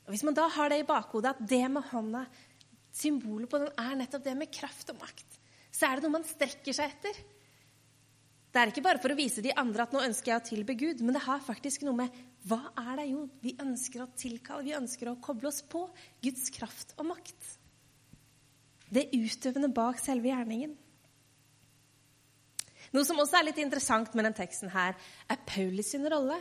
Og 0.07 0.13
Hvis 0.13 0.23
man 0.23 0.37
da 0.37 0.47
har 0.47 0.71
det 0.71 0.81
i 0.81 0.87
bakhodet 0.87 1.33
at 1.33 1.41
det 1.49 1.65
med 1.71 1.83
hånda, 1.89 2.23
symbolet 2.95 3.49
på 3.51 3.59
den, 3.61 3.73
er 3.77 3.97
nettopp 3.99 4.23
det 4.25 4.37
med 4.39 4.53
kraft 4.53 4.93
og 4.93 5.01
makt, 5.01 5.41
så 5.69 5.89
er 5.89 5.97
det 5.97 6.07
noe 6.07 6.15
man 6.15 6.25
strekker 6.25 6.73
seg 6.73 6.93
etter. 6.95 7.19
Det 8.47 8.61
er 8.61 8.71
ikke 8.71 8.85
bare 8.85 9.01
for 9.03 9.13
å 9.13 9.17
vise 9.19 9.43
de 9.43 9.51
andre 9.53 9.83
at 9.83 9.93
nå 9.93 10.01
ønsker 10.01 10.31
jeg 10.31 10.41
å 10.41 10.47
tilbe 10.47 10.77
Gud, 10.79 11.03
men 11.03 11.13
det 11.13 11.25
har 11.27 11.43
faktisk 11.43 11.83
noe 11.85 11.99
med 11.99 12.15
hva 12.47 12.61
er 12.79 13.01
det 13.01 13.09
jo 13.11 13.25
vi 13.43 13.53
ønsker 13.59 14.01
å 14.05 14.11
tilkalle? 14.17 14.63
Vi 14.65 14.77
ønsker 14.77 15.11
å 15.11 15.17
koble 15.21 15.51
oss 15.51 15.59
på 15.67 15.83
Guds 16.23 16.47
kraft 16.55 16.95
og 16.97 17.09
makt. 17.11 17.56
Det 18.93 19.09
utøvende 19.11 19.69
bak 19.75 19.99
selve 19.99 20.31
gjerningen. 20.31 20.75
Noe 22.95 23.03
som 23.03 23.19
også 23.19 23.39
er 23.39 23.49
litt 23.49 23.59
interessant 23.59 24.13
med 24.15 24.27
den 24.29 24.35
teksten 24.37 24.71
her, 24.71 24.95
er 25.27 25.45
Paulus 25.47 25.91
sin 25.91 26.07
rolle. 26.07 26.37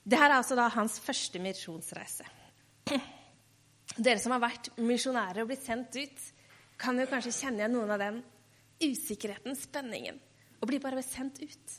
Dette 0.00 0.24
er 0.24 0.34
altså 0.38 0.56
da 0.56 0.70
hans 0.72 0.96
første 1.04 1.42
misjonsreise. 1.42 2.24
Dere 4.00 4.20
som 4.22 4.32
har 4.32 4.42
vært 4.42 4.70
misjonærer 4.80 5.42
og 5.42 5.50
blitt 5.50 5.66
sendt 5.66 5.98
ut, 5.98 6.24
kan 6.80 6.96
jo 6.96 7.08
kanskje 7.10 7.36
kjenne 7.36 7.60
igjen 7.60 7.76
noen 7.76 7.92
av 7.92 8.00
den 8.00 8.22
usikkerheten, 8.80 9.56
spenningen, 9.58 10.16
og 10.60 10.70
blir 10.70 10.80
bare 10.80 11.04
sendt 11.04 11.42
ut. 11.42 11.74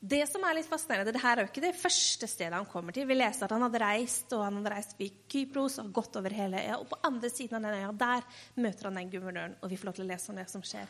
Det 0.00 0.22
som 0.30 0.44
er 0.48 0.56
litt 0.56 0.68
fascinerende, 0.68 1.12
det 1.12 1.20
her 1.20 1.36
er 1.36 1.44
jo 1.44 1.50
ikke 1.50 1.62
det 1.62 1.76
første 1.76 2.24
stedet 2.30 2.56
han 2.56 2.68
kommer 2.68 2.94
til. 2.96 3.04
Vi 3.08 3.18
leste 3.18 3.44
at 3.44 3.52
han 3.52 3.66
hadde 3.66 3.82
reist 3.82 4.32
og 4.32 4.46
han 4.46 4.56
hadde 4.56 4.72
reist 4.72 4.94
ved 4.96 5.18
Kypros 5.28 5.76
og 5.82 5.90
gått 5.98 6.16
over 6.16 6.32
hele 6.32 6.62
øya. 6.62 6.78
Og 6.80 6.86
på 6.88 6.98
andre 7.04 7.28
siden 7.32 7.58
av 7.58 7.66
den 7.66 7.82
øya, 7.82 7.90
der 8.00 8.24
møter 8.64 8.88
han 8.88 8.96
den 8.96 9.10
guvernøren, 9.12 9.58
og 9.60 9.68
vi 9.68 9.76
får 9.76 9.90
lov 9.90 9.98
til 9.98 10.06
å 10.06 10.08
lese 10.08 10.32
om 10.32 10.40
det 10.40 10.46
som 10.48 10.64
skjer. 10.64 10.88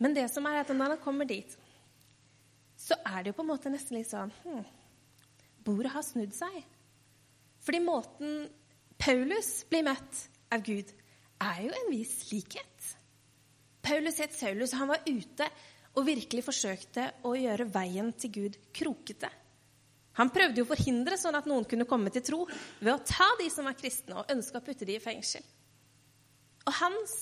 Men 0.00 0.16
det 0.16 0.24
som 0.32 0.48
er 0.48 0.62
at 0.62 0.72
når 0.72 0.94
han 0.94 1.02
kommer 1.04 1.28
dit, 1.28 1.52
så 2.80 2.96
er 3.04 3.20
det 3.20 3.34
jo 3.34 3.36
på 3.36 3.44
en 3.44 3.50
måte 3.50 3.72
nesten 3.72 3.98
litt 3.98 4.08
sånn 4.08 4.32
hm, 4.40 4.62
Bordet 5.60 5.92
har 5.92 6.04
snudd 6.06 6.32
seg. 6.32 6.62
Fordi 7.60 7.82
måten 7.84 8.46
Paulus 8.96 9.58
blir 9.68 9.84
møtt 9.84 10.22
av 10.48 10.64
Gud, 10.64 10.88
er 11.44 11.60
jo 11.66 11.74
en 11.76 11.92
viss 11.92 12.30
likhet. 12.32 12.88
Paulus 13.84 14.16
het 14.20 14.32
Saulus, 14.36 14.72
han 14.76 14.88
var 14.88 15.04
ute 15.04 15.46
og 15.98 16.06
virkelig 16.06 16.44
forsøkte 16.46 17.06
å 17.26 17.34
gjøre 17.38 17.68
veien 17.72 18.12
til 18.18 18.32
Gud 18.34 18.58
krokete. 18.76 19.30
Han 20.18 20.30
prøvde 20.34 20.60
jo 20.60 20.66
å 20.66 20.70
forhindre 20.70 21.16
sånn 21.18 21.38
at 21.38 21.48
noen 21.48 21.66
kunne 21.68 21.86
komme 21.88 22.12
til 22.12 22.24
tro 22.26 22.40
ved 22.80 22.92
å 22.92 23.00
ta 23.06 23.28
de 23.40 23.46
som 23.52 23.66
var 23.66 23.78
kristne, 23.78 24.18
og 24.18 24.32
ønske 24.32 24.58
å 24.58 24.64
putte 24.64 24.86
de 24.88 24.98
i 24.98 25.02
fengsel. 25.02 25.44
Og 26.66 26.74
hans 26.80 27.14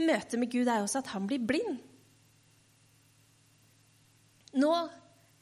møte 0.00 0.38
med 0.40 0.50
Gud 0.52 0.70
er 0.70 0.84
også 0.84 1.02
at 1.02 1.12
han 1.12 1.26
blir 1.28 1.42
blind. 1.42 1.82
Nå, 4.58 4.72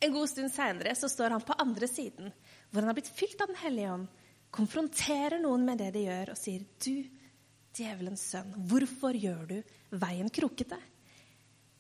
en 0.03 0.13
god 0.13 0.29
stund 0.29 0.51
seinere, 0.53 0.97
så 0.99 1.09
står 1.09 1.37
han 1.37 1.45
på 1.47 1.57
andre 1.63 1.89
siden, 1.89 2.33
hvor 2.71 2.83
han 2.83 2.91
har 2.91 2.97
blitt 2.99 3.13
fylt 3.15 3.41
av 3.41 3.53
Den 3.53 3.61
hellige 3.63 3.93
ånd, 3.93 4.09
konfronterer 4.57 5.39
noen 5.43 5.65
med 5.69 5.79
det 5.81 5.93
de 5.95 6.07
gjør, 6.09 6.33
og 6.33 6.41
sier, 6.41 6.65
'Du 6.81 7.05
djevelens 7.77 8.25
sønn, 8.33 8.53
hvorfor 8.69 9.17
gjør 9.17 9.47
du 9.51 9.57
veien 10.01 10.31
krokete? 10.33 10.79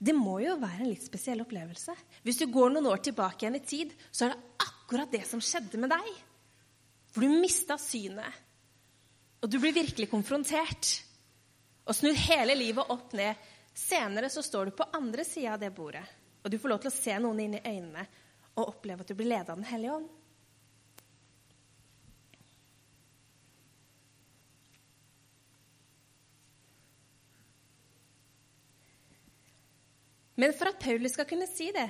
Det 0.06 0.14
må 0.14 0.38
jo 0.44 0.54
være 0.60 0.84
en 0.84 0.90
litt 0.92 1.02
spesiell 1.02 1.42
opplevelse. 1.42 1.94
Hvis 2.22 2.38
du 2.38 2.46
går 2.52 2.75
noen 2.75 2.86
år 2.92 3.02
tilbake 3.02 3.42
igjen 3.42 3.58
i 3.58 3.64
tid, 3.66 3.94
så 4.14 4.26
er 4.26 4.34
det 4.34 4.66
akkurat 4.66 5.10
det 5.10 5.25
som 5.26 5.42
skjedde 5.42 5.80
med 5.82 5.90
deg. 5.90 6.10
For 7.10 7.25
du 7.25 7.40
mista 7.42 7.78
synet, 7.80 8.42
og 9.42 9.50
du 9.50 9.58
blir 9.62 9.75
virkelig 9.75 10.08
konfrontert. 10.10 10.92
Og 11.86 11.94
snur 11.94 12.14
hele 12.18 12.54
livet 12.58 12.92
opp 12.92 13.12
ned. 13.18 13.38
Senere 13.76 14.30
så 14.32 14.42
står 14.42 14.70
du 14.70 14.76
på 14.78 14.86
andre 14.96 15.25
sida 15.26 15.54
av 15.54 15.60
det 15.60 15.72
bordet, 15.75 16.04
og 16.42 16.50
du 16.50 16.58
får 16.58 16.72
lov 16.72 16.84
til 16.84 16.90
å 16.90 16.96
se 16.96 17.18
noen 17.20 17.42
inn 17.44 17.58
i 17.58 17.64
øynene. 17.64 18.06
og 18.56 18.70
oppleve 18.70 19.04
at 19.04 19.08
du 19.10 19.14
blir 19.14 19.28
ledet 19.28 19.50
av 19.52 19.58
Den 19.58 19.68
hellige 19.68 19.92
ånd. 19.92 20.08
Men 30.37 30.52
for 30.57 30.69
at 30.71 30.81
Paulus 30.81 31.16
skal 31.16 31.28
kunne 31.28 31.49
si 31.49 31.71
det, 31.73 31.88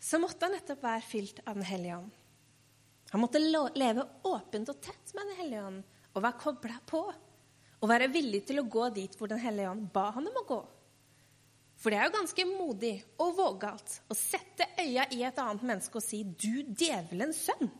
så 0.00 0.18
måtte 0.18 0.46
han 0.46 0.56
nettopp 0.56 0.82
være 0.82 1.04
fylt 1.06 1.42
av 1.44 1.58
Den 1.58 1.66
hellige 1.68 1.98
ånd. 2.00 2.10
Han 3.10 3.22
måtte 3.22 3.40
leve 3.42 4.06
åpent 4.26 4.70
og 4.70 4.82
tett 4.82 5.14
med 5.14 5.30
Den 5.30 5.38
hellige 5.42 5.66
ånd 5.66 5.80
og 6.14 6.24
være 6.24 6.40
kobla 6.40 6.80
på. 6.86 7.02
Og 7.80 7.88
være 7.88 8.10
villig 8.12 8.42
til 8.48 8.60
å 8.60 8.68
gå 8.68 8.90
dit 8.94 9.14
hvor 9.16 9.30
Den 9.30 9.42
hellige 9.42 9.70
ånd 9.70 9.88
ba 9.94 10.10
han 10.16 10.28
om 10.30 10.40
å 10.42 10.46
gå. 10.48 10.60
For 11.80 11.92
det 11.92 12.00
er 12.00 12.10
jo 12.10 12.16
ganske 12.18 12.44
modig 12.48 12.94
og 13.22 13.36
vågalt 13.38 13.94
å 14.12 14.16
sette 14.18 14.66
øya 14.82 15.06
i 15.16 15.22
et 15.24 15.38
annet 15.40 15.64
menneske 15.64 15.96
og 15.96 16.04
si 16.04 16.24
'du 16.24 16.74
djevelens 16.76 17.46
sønn'. 17.46 17.70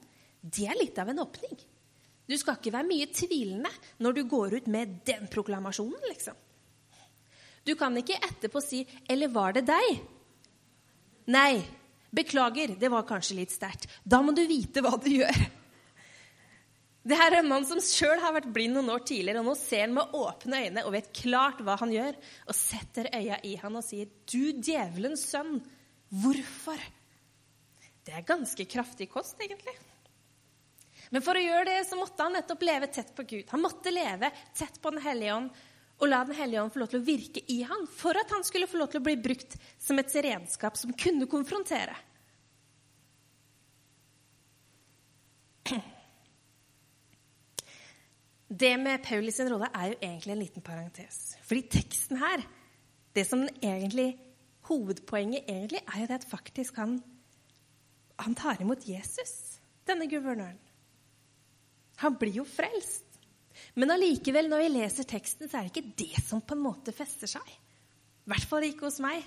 Det 0.40 0.66
er 0.66 0.78
litt 0.78 0.98
av 0.98 1.08
en 1.08 1.20
åpning. 1.20 1.58
Du 2.24 2.36
skal 2.38 2.56
ikke 2.56 2.72
være 2.72 2.88
mye 2.88 3.10
tvilende 3.12 3.70
når 3.98 4.12
du 4.16 4.22
går 4.24 4.54
ut 4.56 4.66
med 4.72 5.00
den 5.04 5.26
proklamasjonen, 5.28 6.00
liksom. 6.08 6.36
Du 7.64 7.74
kan 7.76 7.96
ikke 7.96 8.18
etterpå 8.18 8.62
si 8.64 8.86
'Eller 9.08 9.28
var 9.28 9.52
det 9.52 9.66
deg?' 9.66 10.00
Nei. 11.26 11.62
Beklager, 12.10 12.74
det 12.74 12.88
var 12.90 13.06
kanskje 13.06 13.36
litt 13.36 13.52
sterkt. 13.54 13.86
Da 14.02 14.18
må 14.20 14.34
du 14.34 14.42
vite 14.46 14.82
hva 14.82 14.96
du 14.98 15.10
gjør. 15.10 15.36
Det 17.06 17.16
her 17.16 17.32
er 17.32 17.38
en 17.38 17.48
mann 17.48 17.64
som 17.64 17.78
sjøl 17.78 18.18
har 18.20 18.34
vært 18.34 18.50
blind 18.52 18.74
noen 18.74 18.90
år 18.90 19.04
tidligere, 19.06 19.40
og 19.40 19.46
nå 19.46 19.54
ser 19.56 19.86
han 19.86 19.94
med 19.94 20.16
åpne 20.18 20.58
øyne 20.66 20.84
og 20.84 20.92
vet 20.92 21.12
klart 21.16 21.62
hva 21.64 21.78
han 21.80 21.94
gjør, 21.94 22.18
og 22.48 22.56
setter 22.58 23.08
øya 23.14 23.38
i 23.46 23.54
han 23.62 23.76
og 23.78 23.84
sier, 23.86 24.10
'Du 24.26 24.52
djevelens 24.58 25.22
sønn, 25.30 25.62
hvorfor?' 26.10 26.82
Det 28.04 28.16
er 28.16 28.26
ganske 28.26 28.66
kraftig 28.66 29.08
kost, 29.08 29.38
egentlig. 29.38 29.76
Men 31.10 31.22
for 31.22 31.38
å 31.38 31.42
gjøre 31.42 31.66
det 31.68 31.80
så 31.88 31.98
måtte 31.98 32.22
han 32.22 32.34
nettopp 32.36 32.62
leve 32.62 32.88
tett 32.92 33.14
på 33.14 33.22
Gud. 33.22 33.46
Han 33.50 33.62
måtte 33.62 33.92
leve 33.92 34.30
tett 34.54 34.80
på 34.82 34.90
Den 34.90 35.02
hellige 35.02 35.34
ånd 35.34 35.50
og 36.00 36.08
la 36.08 36.22
Den 36.24 36.38
hellige 36.38 36.62
ånd 36.62 36.72
få 36.72 36.80
lov 36.82 36.92
til 36.92 37.00
å 37.02 37.06
virke 37.06 37.42
i 37.52 37.60
han, 37.68 37.86
for 37.92 38.16
at 38.16 38.32
han 38.32 38.44
skulle 38.46 38.68
få 38.70 38.80
lov 38.80 38.88
til 38.92 39.02
å 39.02 39.04
bli 39.04 39.16
brukt 39.20 39.56
som 39.78 40.00
et 40.00 40.14
redskap 40.24 40.78
som 40.80 40.94
kunne 40.96 41.28
konfrontere. 41.28 41.96
Det 48.50 48.72
med 48.82 49.04
Paulus 49.06 49.36
sin 49.38 49.46
rolle 49.52 49.68
er 49.70 49.92
jo 49.92 49.98
egentlig 50.00 50.32
en 50.32 50.40
liten 50.40 50.62
parentes. 50.62 51.18
Fordi 51.46 51.62
teksten 51.70 52.18
her, 52.18 52.42
det 53.14 53.22
som 53.28 53.44
egentlig 53.62 54.16
hovedpoenget 54.66 55.46
egentlig 55.46 55.84
er 55.84 56.00
jo 56.00 56.08
det 56.10 56.16
at 56.18 56.26
faktisk 56.26 56.80
han, 56.82 56.96
han 58.18 58.34
tar 58.34 58.58
imot 58.60 58.88
Jesus, 58.88 59.60
denne 59.86 60.08
guvernøren. 60.10 60.58
Han 62.02 62.16
blir 62.18 62.40
jo 62.40 62.46
frelst. 62.48 63.06
Men 63.78 63.94
allikevel, 63.94 64.48
når 64.50 64.64
vi 64.64 64.70
leser 64.74 65.08
teksten, 65.08 65.48
så 65.48 65.58
er 65.58 65.66
det 65.66 65.72
ikke 65.74 65.96
det 66.02 66.24
som 66.24 66.42
på 66.42 66.56
en 66.56 66.64
måte 66.64 66.94
fester 66.94 67.30
seg. 67.30 67.46
I 67.50 68.32
hvert 68.32 68.48
fall 68.48 68.66
ikke 68.66 68.86
hos 68.88 69.00
meg. 69.02 69.24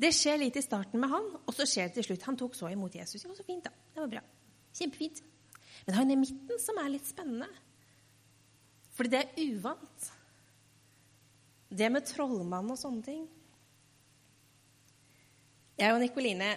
Det 0.00 0.12
skjer 0.16 0.38
litt 0.40 0.56
i 0.56 0.64
starten 0.64 1.00
med 1.02 1.12
han, 1.12 1.26
og 1.44 1.52
så 1.52 1.66
skjer 1.68 1.90
det 1.90 1.98
til 1.98 2.06
slutt. 2.10 2.28
Han 2.28 2.38
tok 2.40 2.54
så 2.56 2.70
imot 2.72 2.94
Jesus. 2.96 3.24
Ja, 3.24 3.34
så 3.36 3.44
fint, 3.44 3.66
da. 3.66 3.72
Det 3.94 4.00
var 4.00 4.12
bra. 4.14 4.22
Kjempefint. 4.76 5.20
Men 5.84 5.90
det 5.90 5.96
er 5.96 6.00
jo 6.00 6.12
den 6.12 6.22
midten 6.22 6.62
som 6.62 6.80
er 6.80 6.92
litt 6.92 7.08
spennende. 7.08 7.48
Fordi 8.96 9.12
det 9.12 9.20
er 9.20 9.52
uvant. 9.52 10.08
Det 11.70 11.90
med 11.92 12.08
trollmann 12.08 12.72
og 12.72 12.80
sånne 12.80 13.04
ting. 13.06 13.28
Jeg 15.80 15.94
og 15.94 16.00
Nikoline 16.02 16.54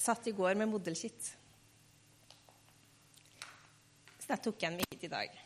satt 0.00 0.26
i 0.28 0.34
går 0.36 0.56
med 0.60 0.68
modelskitt. 0.72 1.30
Så 4.20 4.26
der 4.28 4.42
tok 4.44 4.60
jeg 4.60 4.72
en 4.72 4.80
med 4.80 5.04
i 5.04 5.12
dag. 5.12 5.38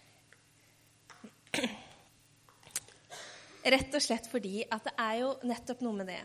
Rett 3.64 3.94
og 3.96 4.02
slett 4.04 4.26
fordi 4.28 4.64
at 4.68 4.84
det 4.84 4.94
er 5.00 5.20
jo 5.22 5.30
nettopp 5.48 5.84
noe 5.84 5.96
med 5.96 6.10
det. 6.12 6.22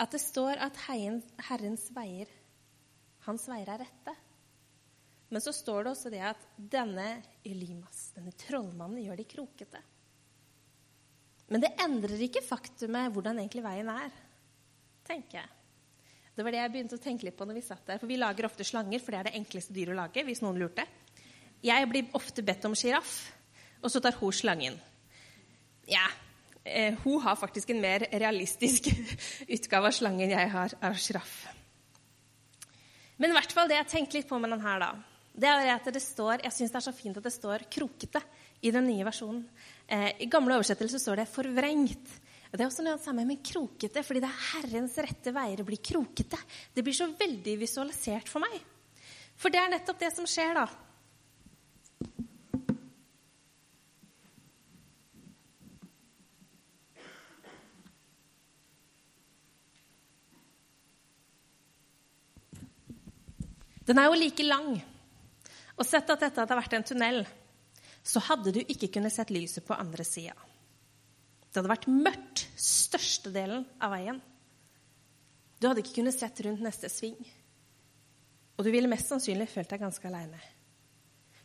At 0.00 0.12
det 0.12 0.20
står 0.22 0.60
at 0.60 0.76
Herrens 0.86 1.86
veier, 1.96 2.28
hans 3.26 3.46
veier 3.48 3.72
er 3.72 3.82
rette. 3.84 4.14
Men 5.30 5.44
så 5.44 5.52
står 5.54 5.84
det 5.84 5.92
også 5.92 6.10
det 6.12 6.22
at 6.26 6.44
denne 6.56 7.06
Elymas, 7.46 8.10
denne 8.16 8.34
trollmannen, 8.36 9.00
gjør 9.04 9.20
de 9.20 9.26
krokete. 9.30 9.82
Men 11.50 11.62
det 11.62 11.72
endrer 11.82 12.26
ikke 12.26 12.44
faktumet 12.46 13.12
hvordan 13.14 13.40
egentlig 13.42 13.64
veien 13.64 13.90
er, 13.92 14.12
tenker 15.06 15.40
jeg. 15.40 15.50
Det 16.34 16.44
var 16.46 16.54
det 16.54 16.60
jeg 16.62 16.72
begynte 16.72 16.96
å 16.96 17.02
tenke 17.02 17.26
litt 17.26 17.36
på 17.36 17.46
når 17.46 17.58
vi 17.58 17.64
satt 17.66 17.86
der. 17.86 17.98
For 18.00 18.10
vi 18.10 18.18
lager 18.18 18.46
ofte 18.48 18.64
slanger, 18.66 19.02
for 19.02 19.12
det 19.12 19.20
er 19.20 19.28
det 19.28 19.36
enkleste 19.40 19.74
dyret 19.76 19.94
å 19.94 19.98
lage. 19.98 20.24
hvis 20.24 20.42
noen 20.44 20.60
lurte. 20.62 20.86
Jeg 21.60 21.88
blir 21.90 22.14
ofte 22.16 22.42
bedt 22.46 22.64
om 22.64 22.76
sjiraff, 22.78 23.18
og 23.80 23.92
så 23.92 24.02
tar 24.02 24.18
hun 24.20 24.32
slangen. 24.32 24.78
Ja, 25.90 26.06
eh, 26.64 26.94
hun 27.04 27.20
har 27.24 27.38
faktisk 27.40 27.70
en 27.70 27.82
mer 27.82 28.06
realistisk 28.12 28.90
utgave 29.56 29.90
av 29.90 29.96
slangen 29.96 30.30
jeg 30.30 30.50
har 30.52 30.76
av 30.80 30.98
sjiraff. 31.00 31.36
Men 33.20 33.32
i 33.32 33.36
hvert 33.36 33.52
fall 33.52 33.68
det 33.68 33.76
jeg 33.76 33.92
tenkte 33.92 34.20
litt 34.20 34.28
på 34.28 34.38
med 34.40 34.52
den 34.54 34.64
her, 34.64 34.80
da 34.80 34.92
det 35.40 35.48
er 35.48 35.70
at 35.72 35.86
det 35.92 36.02
står, 36.02 36.42
Jeg 36.44 36.52
syns 36.52 36.72
det 36.72 36.78
er 36.80 36.86
så 36.88 36.92
fint 36.92 37.16
at 37.16 37.24
det 37.24 37.32
står 37.32 37.64
'krokete' 37.70 38.22
i 38.62 38.70
den 38.70 38.86
nye 38.86 39.04
versjonen. 39.04 39.44
Eh, 39.88 40.12
I 40.20 40.26
gamle 40.26 40.54
oversettelser 40.54 40.98
står 40.98 41.16
det 41.16 41.28
'forvrengt'. 41.28 42.10
Og 42.52 42.58
Det 42.58 42.60
er 42.60 42.66
også 42.66 42.82
noe 42.82 42.98
samme 42.98 43.24
med 43.24 43.42
krokete, 43.44 44.02
fordi 44.02 44.20
det 44.20 44.28
er 44.28 44.50
Herrens 44.52 44.96
rette 44.98 45.32
veier 45.32 45.60
å 45.60 45.64
bli 45.64 45.76
krokete. 45.76 46.36
Det 46.74 46.82
blir 46.82 46.92
så 46.92 47.06
veldig 47.06 47.58
visualisert 47.58 48.28
for 48.28 48.40
meg. 48.40 48.60
For 49.36 49.48
det 49.50 49.60
er 49.60 49.70
nettopp 49.70 49.98
det 50.00 50.12
som 50.12 50.26
skjer, 50.26 50.54
da. 50.54 50.66
Den 63.90 63.98
er 63.98 64.06
jo 64.06 64.18
like 64.20 64.44
lang. 64.46 64.76
Og 65.74 65.86
sett 65.88 66.10
at 66.12 66.22
dette 66.22 66.38
hadde 66.38 66.58
vært 66.60 66.76
en 66.78 66.86
tunnel, 66.86 67.24
så 68.06 68.22
hadde 68.22 68.52
du 68.54 68.60
ikke 68.62 68.92
kunnet 68.94 69.14
sett 69.14 69.32
lyset 69.34 69.66
på 69.66 69.74
andre 69.74 70.06
sida. 70.06 70.36
Det 71.50 71.58
hadde 71.58 71.72
vært 71.72 71.88
mørkt 71.90 72.44
størstedelen 72.54 73.64
av 73.82 73.90
veien. 73.96 74.20
Du 75.58 75.66
hadde 75.66 75.82
ikke 75.82 75.98
kunnet 75.98 76.14
sett 76.14 76.38
rundt 76.46 76.62
neste 76.62 76.88
sving. 76.92 77.18
Og 78.54 78.62
du 78.62 78.70
ville 78.70 78.90
mest 78.92 79.10
sannsynlig 79.10 79.48
følt 79.50 79.72
deg 79.72 79.82
ganske 79.82 80.06
aleine. 80.06 80.38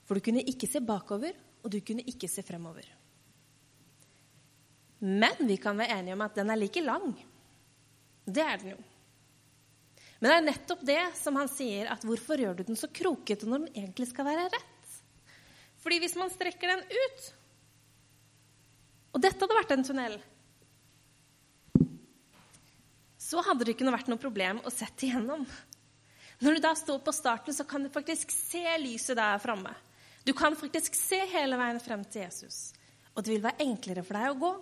For 0.06 0.14
du 0.14 0.28
kunne 0.28 0.46
ikke 0.46 0.70
se 0.70 0.84
bakover, 0.86 1.34
og 1.66 1.74
du 1.74 1.80
kunne 1.82 2.06
ikke 2.06 2.30
se 2.30 2.46
fremover. 2.46 2.86
Men 5.02 5.42
vi 5.50 5.58
kan 5.58 5.82
være 5.82 5.98
enige 5.98 6.14
om 6.14 6.24
at 6.28 6.38
den 6.38 6.54
er 6.54 6.62
like 6.62 6.86
lang. 6.86 7.10
Det 8.26 8.46
er 8.46 8.62
den 8.62 8.76
jo. 8.76 8.84
Men 10.26 10.32
det 10.32 10.38
er 10.40 10.46
nettopp 10.48 10.80
det 10.82 11.02
som 11.20 11.36
han 11.38 11.50
sier, 11.54 11.86
at 11.94 12.02
hvorfor 12.02 12.42
gjør 12.42 12.56
du 12.58 12.64
den 12.66 12.80
så 12.80 12.88
krokete 12.90 13.46
når 13.46 13.68
den 13.68 13.76
egentlig 13.84 14.08
skal 14.10 14.26
være 14.26 14.48
rett? 14.50 14.96
Fordi 15.84 16.00
hvis 16.02 16.16
man 16.18 16.32
strekker 16.34 16.72
den 16.72 16.82
ut 16.82 17.28
Og 19.14 19.22
dette 19.22 19.38
hadde 19.38 19.60
vært 19.60 19.76
en 19.76 19.86
tunnel 19.86 20.18
Så 23.22 23.46
hadde 23.46 23.70
det 23.70 23.76
ikke 23.76 23.94
vært 23.94 24.10
noe 24.10 24.24
problem 24.26 24.66
å 24.66 24.74
sette 24.74 25.06
igjennom. 25.06 25.46
Når 26.42 26.58
du 26.58 26.66
da 26.66 26.74
står 26.74 27.06
på 27.06 27.14
starten, 27.14 27.54
så 27.54 27.70
kan 27.70 27.86
du 27.86 27.94
faktisk 27.94 28.34
se 28.34 28.66
lyset 28.82 29.22
der 29.22 29.38
framme. 29.46 29.78
Du 30.26 30.34
kan 30.34 30.58
faktisk 30.58 30.98
se 30.98 31.22
hele 31.38 31.62
veien 31.62 31.78
frem 31.86 32.02
til 32.10 32.26
Jesus. 32.26 32.72
Og 33.14 33.22
det 33.22 33.36
vil 33.36 33.46
være 33.46 33.70
enklere 33.70 34.02
for 34.02 34.18
deg 34.18 34.34
å 34.34 34.42
gå. 34.42 34.56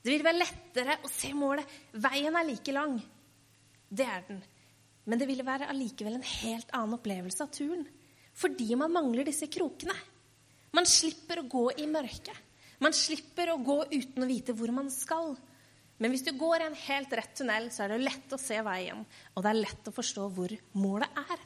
Det 0.00 0.16
vil 0.16 0.24
være 0.32 0.40
lettere 0.40 1.02
å 1.04 1.12
se 1.12 1.36
målet. 1.36 1.76
Veien 1.92 2.40
er 2.40 2.48
like 2.48 2.72
lang. 2.72 3.02
Det 3.94 4.06
er 4.08 4.24
den. 4.28 4.40
Men 5.04 5.20
det 5.20 5.28
ville 5.28 5.46
være 5.46 5.68
allikevel 5.70 6.16
en 6.18 6.26
helt 6.40 6.72
annen 6.74 6.96
opplevelse 6.96 7.44
av 7.44 7.52
turen. 7.54 7.84
Fordi 8.34 8.74
man 8.78 8.92
mangler 8.92 9.28
disse 9.28 9.46
krokene. 9.52 9.94
Man 10.74 10.88
slipper 10.90 11.42
å 11.42 11.48
gå 11.50 11.68
i 11.84 11.86
mørket. 11.86 12.34
Man 12.82 12.96
slipper 12.96 13.52
å 13.52 13.60
gå 13.62 13.76
uten 13.92 14.24
å 14.24 14.28
vite 14.28 14.54
hvor 14.56 14.72
man 14.74 14.90
skal. 14.90 15.36
Men 16.02 16.10
hvis 16.10 16.24
du 16.26 16.32
går 16.34 16.64
i 16.64 16.66
en 16.66 16.80
helt 16.88 17.12
rett 17.14 17.36
tunnel, 17.38 17.68
så 17.70 17.84
er 17.84 17.94
det 17.94 18.02
lett 18.02 18.34
å 18.34 18.40
se 18.40 18.58
veien, 18.66 19.04
og 19.34 19.44
det 19.44 19.50
er 19.52 19.60
lett 19.60 19.88
å 19.90 19.94
forstå 19.94 20.24
hvor 20.34 20.54
målet 20.82 21.20
er. 21.22 21.44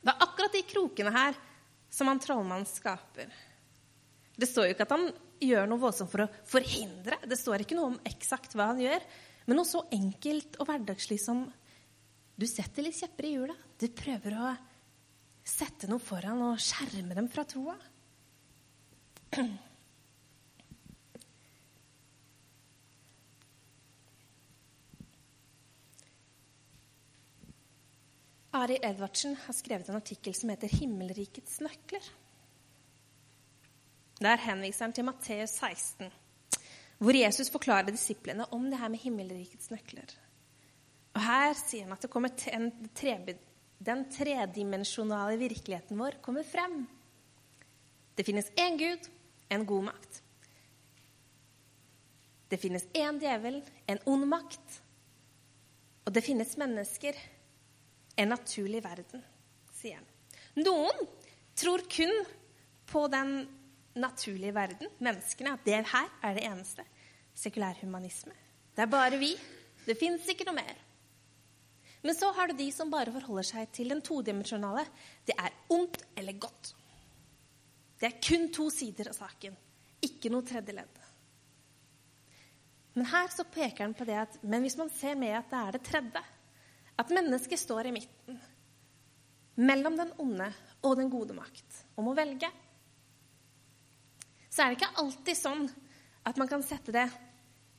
Det 0.00 0.14
er 0.14 0.24
akkurat 0.24 0.56
de 0.56 0.62
krokene 0.70 1.12
her 1.12 1.36
som 1.92 2.08
han 2.08 2.22
trollmannen 2.22 2.68
skaper. 2.68 3.28
Det 4.38 4.48
står 4.48 4.68
jo 4.68 4.76
ikke 4.76 4.86
at 4.86 4.94
han 4.94 5.08
gjør 5.42 5.68
noe 5.68 5.82
voldsomt 5.82 6.10
for 6.10 6.24
å 6.24 6.30
forhindre. 6.48 7.18
Det 7.28 7.36
står 7.38 7.64
ikke 7.64 7.76
noe 7.76 7.92
om 7.92 8.00
eksakt 8.08 8.56
hva 8.56 8.70
han 8.72 8.80
gjør. 8.80 9.04
Men 9.48 9.56
noe 9.56 9.68
så 9.68 9.80
enkelt 9.96 10.58
og 10.60 10.68
hverdagslig 10.68 11.16
som 11.22 11.46
du 12.38 12.44
setter 12.46 12.84
litt 12.84 12.98
kjepper 13.00 13.24
i 13.24 13.30
hjula. 13.32 13.54
Du 13.80 13.88
prøver 13.96 14.36
å 14.36 14.50
sette 15.48 15.88
noe 15.88 16.02
foran 16.04 16.42
og 16.50 16.60
skjerme 16.60 17.16
dem 17.16 17.30
fra 17.32 17.46
troa. 17.48 17.78
Ari 28.58 28.78
Edvardsen 28.82 29.36
har 29.46 29.56
skrevet 29.56 29.88
en 29.88 29.96
artikkel 29.96 30.34
som 30.34 30.50
heter 30.52 30.68
'Himmelrikets 30.68 31.60
nøkler'. 31.64 32.12
Der 34.20 34.36
henviser 34.36 34.84
han 34.84 34.92
til 34.92 35.04
Matteus 35.04 35.50
16, 35.50 36.10
hvor 36.98 37.14
Jesus 37.14 37.50
forklarer 37.54 37.92
disiplene 37.94 38.46
om 38.54 38.66
det 38.70 38.78
her 38.80 38.90
med 38.90 39.02
himmelrikets 39.02 39.70
nøkler. 39.70 40.14
Og 41.14 41.22
Her 41.22 41.54
sier 41.58 41.86
han 41.86 41.94
at 41.94 42.04
det 42.04 42.10
kommer 42.10 42.34
en 42.54 42.70
tre, 42.94 43.14
den 43.78 44.04
tredimensjonale 44.12 45.38
virkeligheten 45.40 45.98
vår 45.98 46.18
kommer 46.22 46.46
frem. 46.46 46.82
Det 48.18 48.26
finnes 48.26 48.50
én 48.58 48.78
Gud, 48.78 49.06
en 49.50 49.66
god 49.66 49.88
makt. 49.92 50.22
Det 52.48 52.58
finnes 52.58 52.86
én 52.96 53.20
djevel, 53.20 53.60
en 53.86 54.00
ond 54.06 54.26
makt. 54.26 54.80
Og 56.06 56.14
det 56.14 56.24
finnes 56.24 56.56
mennesker, 56.58 57.14
en 58.18 58.32
naturlig 58.32 58.80
verden, 58.82 59.22
sier 59.76 60.00
han. 60.00 60.08
Noen 60.58 61.06
tror 61.58 61.84
kun 61.92 62.14
på 62.88 63.04
den 63.12 63.44
naturlige 64.00 64.54
verden, 64.54 64.90
menneskene, 65.02 65.54
at 65.54 65.64
det 65.66 65.78
her 65.92 66.10
er 66.22 66.36
det 66.36 66.44
eneste. 66.46 66.84
Sekulærhumanisme. 67.38 68.34
Det 68.74 68.84
er 68.84 68.90
bare 68.90 69.18
vi. 69.20 69.32
Det 69.86 69.96
fins 69.98 70.26
ikke 70.28 70.46
noe 70.48 70.58
mer. 70.58 70.84
Men 72.02 72.14
så 72.14 72.30
har 72.34 72.48
du 72.48 72.58
de 72.58 72.68
som 72.72 72.90
bare 72.90 73.12
forholder 73.14 73.46
seg 73.46 73.70
til 73.74 73.90
den 73.90 74.02
todimensjonale. 74.04 74.84
Det 75.26 75.34
er 75.38 75.54
ondt 75.74 76.04
eller 76.18 76.38
godt. 76.38 76.74
Det 77.98 78.06
er 78.06 78.20
kun 78.22 78.46
to 78.54 78.68
sider 78.70 79.10
av 79.10 79.16
saken, 79.16 79.56
ikke 80.06 80.30
noe 80.30 80.46
tredje 80.46 80.74
ledd. 80.76 81.00
Men 82.94 83.08
her 83.10 83.26
så 83.30 83.46
peker 83.46 83.84
han 83.84 83.96
på 83.98 84.06
det 84.06 84.18
at 84.18 84.38
men 84.42 84.62
hvis 84.62 84.78
man 84.78 84.90
ser 84.94 85.18
med 85.18 85.34
at 85.38 85.50
det 85.50 85.58
er 85.58 85.74
det 85.76 85.82
tredje, 85.86 86.22
at 86.98 87.12
mennesket 87.14 87.60
står 87.60 87.88
i 87.88 87.94
midten 87.94 88.38
mellom 89.58 89.96
den 89.98 90.10
onde 90.22 90.46
og 90.86 90.96
den 90.98 91.10
gode 91.10 91.34
makt 91.34 91.82
om 91.98 92.10
å 92.10 92.14
velge 92.14 92.50
så 94.58 94.64
er 94.64 94.72
det 94.72 94.80
ikke 94.80 94.98
alltid 94.98 95.38
sånn 95.38 95.68
at 96.26 96.38
man 96.40 96.48
kan 96.50 96.64
sette 96.66 96.90
det 96.90 97.06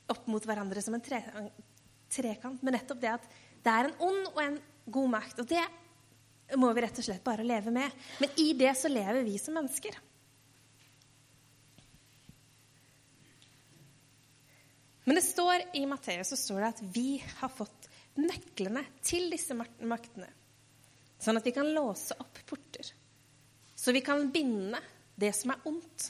opp 0.08 0.24
mot 0.32 0.44
hverandre 0.48 0.80
som 0.80 0.94
en 0.96 1.02
tre, 1.04 1.18
trekant, 2.08 2.62
men 2.64 2.72
nettopp 2.72 3.02
det 3.02 3.10
at 3.12 3.26
det 3.60 3.72
er 3.72 3.88
en 3.90 3.98
ond 4.06 4.30
og 4.30 4.38
en 4.40 4.56
god 4.88 5.10
makt. 5.12 5.42
Og 5.42 5.50
det 5.50 6.56
må 6.56 6.70
vi 6.72 6.80
rett 6.80 6.96
og 7.02 7.04
slett 7.04 7.26
bare 7.26 7.44
leve 7.44 7.68
med. 7.74 7.92
Men 8.22 8.32
i 8.40 8.54
det 8.56 8.72
så 8.80 8.88
lever 8.88 9.20
vi 9.26 9.36
som 9.38 9.58
mennesker. 9.58 9.98
Men 15.04 15.18
det 15.18 15.24
står 15.26 15.66
i 15.76 15.84
Matteus 15.90 16.32
så 16.32 16.38
står 16.38 16.62
det 16.62 16.70
at 16.70 16.82
vi 16.96 17.08
har 17.42 17.52
fått 17.52 17.90
nøklene 18.16 18.86
til 19.04 19.28
disse 19.32 19.52
maktene. 19.52 20.30
Sånn 21.20 21.36
at 21.36 21.44
vi 21.44 21.52
kan 21.52 21.68
låse 21.76 22.16
opp 22.16 22.40
porter. 22.48 22.88
Så 23.76 23.92
vi 23.92 24.00
kan 24.04 24.32
binde 24.32 24.80
det 25.20 25.34
som 25.36 25.52
er 25.52 25.68
ondt. 25.68 26.08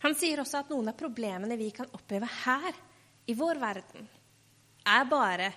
Han 0.00 0.16
sier 0.16 0.40
også 0.40 0.62
at 0.62 0.70
noen 0.72 0.88
av 0.92 0.96
problemene 0.98 1.58
vi 1.60 1.68
kan 1.76 1.90
oppleve 1.96 2.28
her 2.44 2.76
i 3.28 3.36
vår 3.36 3.60
verden, 3.60 4.06
er 4.88 5.04
bare 5.08 5.50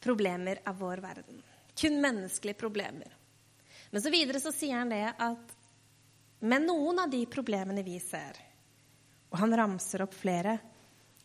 problemer 0.00 0.62
av 0.66 0.78
vår 0.80 1.02
verden. 1.04 1.42
Kun 1.78 2.00
menneskelige 2.00 2.58
problemer. 2.58 3.12
Men 3.90 4.02
så 4.02 4.10
videre 4.12 4.40
så 4.40 4.52
sier 4.52 4.80
han 4.80 4.92
det 4.92 5.04
at 5.12 5.54
med 6.48 6.64
noen 6.64 7.02
av 7.02 7.12
de 7.12 7.20
problemene 7.28 7.84
vi 7.84 7.98
ser, 8.00 8.38
og 9.28 9.40
han 9.42 9.54
ramser 9.58 10.04
opp 10.04 10.16
flere, 10.16 10.56